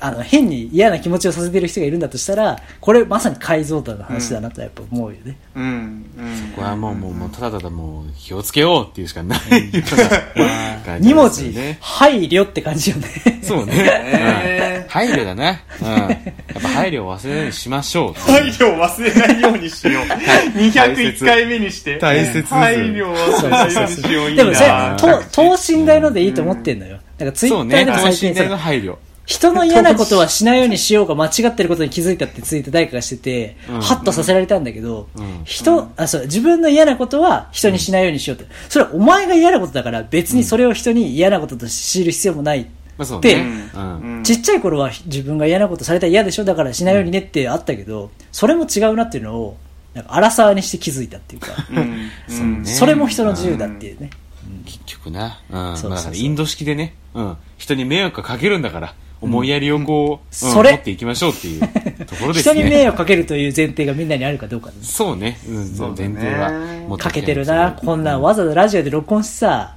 [0.00, 5.36] あの、変に嫌な気持ちをさせてる人がいるんだとしたら、これまさに解像度の話だなとやっぱ思うよね。
[5.54, 6.52] うんうん。
[6.54, 9.38] これはもう、もう、もう、ただただもう、気をつけようっていうしかない。
[9.38, 9.40] よ
[10.36, 11.54] うな 感じ2文字。
[11.80, 13.08] 配慮って感じよね。
[13.42, 13.74] そうね。
[13.74, 15.60] ねうん配慮だな。
[15.82, 15.88] うん。
[15.88, 17.38] やっぱ配慮を忘れない。
[17.40, 18.12] ようにしましょう。
[18.20, 19.40] 配慮を忘れない。
[19.40, 20.04] ようにしよう
[20.58, 23.74] 201回目にして大切です配慮を忘れない。
[23.74, 24.34] ようにしようい。
[24.34, 24.36] い。
[24.36, 26.28] なでもそれ、と等身大のでい。
[26.28, 26.34] い。
[26.34, 26.98] と思ってんのよ。
[27.18, 27.76] なんかツイそうね。
[27.76, 28.96] ッターでも等身最近さ、大の配慮。
[29.26, 38.50] 人の嫌なことはしないようにしようが間違ってることに気づいたってツイート誰かがしてて、うんハッとさせられたんだけど、うん人、あ、そう、自分の嫌なことは人にしないようにしようって。
[38.68, 42.68] それはお前が嫌なことだから別にそれを人に嫌なことと強いる必要もない。
[42.96, 44.18] まあそうん。
[44.18, 49.56] うんちっちゃい頃は自分が嫌なことされたら嫌でしょだからしないようにねってあったけど、それも違うなっていうのを、
[49.94, 54.10] なんか荒沢にして気づいたっていうか、うんそうねそれも人の自由だっていうね。
[54.64, 55.40] 結局な。
[55.50, 55.76] うん。
[55.76, 56.94] そうそうそうインド式でね。
[57.14, 57.36] うん。
[57.58, 58.94] 人に迷惑かけるんだから、
[59.24, 61.60] 思いやりをこう、うんそれ持っていきましょうっていう
[62.06, 62.64] ところです人ね。
[62.64, 65.38] に迷惑かけるという前提がみんなにあるかどうかねそうね。
[65.48, 65.74] うん。
[65.74, 66.50] そう前提は
[66.88, 69.74] 持ってかけてるな、こんなんわざわざラジオで録音してさ、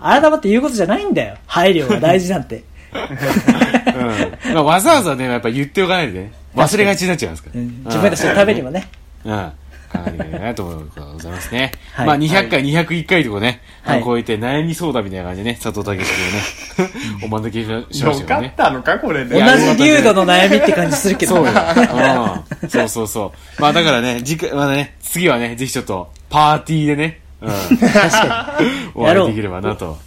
[0.00, 1.36] 改まって言うことじゃないんだよ。
[1.46, 2.64] 配慮が大事なんて。
[2.94, 4.54] うん。
[4.54, 6.32] まあわざわざね、やっぱ言っておかないでね。
[6.54, 7.60] 忘れがちになっちゃいますから。
[7.60, 8.88] うん自分たちのためにもね。
[9.24, 9.52] うん。
[9.92, 11.72] 考えていかないなと思うございますね。
[11.92, 16.90] はいまあ200回、201回とかね、はいあのこうやって悩み相談みたいな感じでね、佐藤健君をね、
[17.24, 17.64] お招き
[17.94, 18.54] ししましよかったよね。
[18.56, 21.36] たのかこれで同じ流度の悩みって感じするけど。
[21.36, 21.52] そうよ。
[22.62, 22.68] うん。
[22.68, 23.60] そうそうそう。
[23.60, 27.48] まあだからね、次回、まあね、次はね、ぜひちょっと、パーティーでね、うん。
[27.78, 28.66] 確かに。
[28.94, 29.98] お会いできればなと。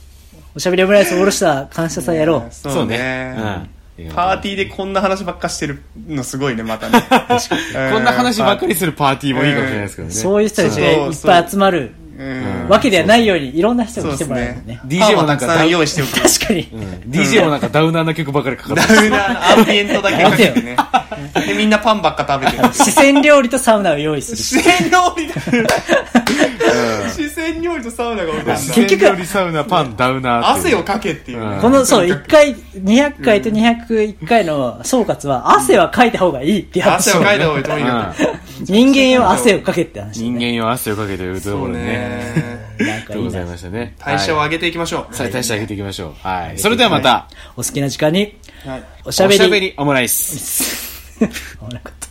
[0.56, 2.54] おしゃべりオムライスおろした感謝祭やろう。
[2.54, 3.36] そうね。
[3.38, 3.70] うん
[4.14, 7.02] パーティーでこんな話ばっかしてるのすごいね、またね。
[7.10, 10.14] こんな話ばっかりするパーティーもいいかもしれないですけどね。
[10.14, 12.05] そういう人たちがいっぱい集まるうん
[12.70, 14.82] わけではないように、いろんな人そうですが来てもらえるねね。。
[14.86, 16.22] DJ もなんかたくさん用意しておく。
[16.22, 16.70] 確かに。
[16.74, 20.78] うん DJ もなんかダウナーな曲ばかりかかってダウナーのアンビエントだけかけてね。
[21.48, 22.74] で、みんなパンばっか食べてる。
[22.74, 24.62] 四川料理とサウナを用意する。
[24.64, 25.36] 四川料理だ。
[27.18, 28.54] 四川料理とサウナが踊るんだ。
[28.54, 30.50] 結局結局、サウナ、パン、ダウナー。
[30.54, 31.60] 汗をかけっていうね。
[31.62, 38.45] この、そう、1回、200回と201回の総括は、汗はかいた方がいいって話汗をかいた方がいいとにかく。
[38.64, 40.22] 人間よ汗をかけって話。
[40.22, 41.86] 人間よ汗をかけてるところでね。
[42.80, 42.88] ね。
[42.88, 43.46] なんかいいござい。
[43.46, 43.96] ましたね。
[44.04, 44.48] 代謝をはい。
[44.48, 45.16] 上げていきましょう。
[45.16, 46.28] さあ、代謝上げていきましょう。
[46.28, 46.58] はい。
[46.58, 48.84] それではまた、お好きな時間に、はい。
[49.04, 49.42] おしゃべり。
[49.42, 50.86] おしゃべりオムライス。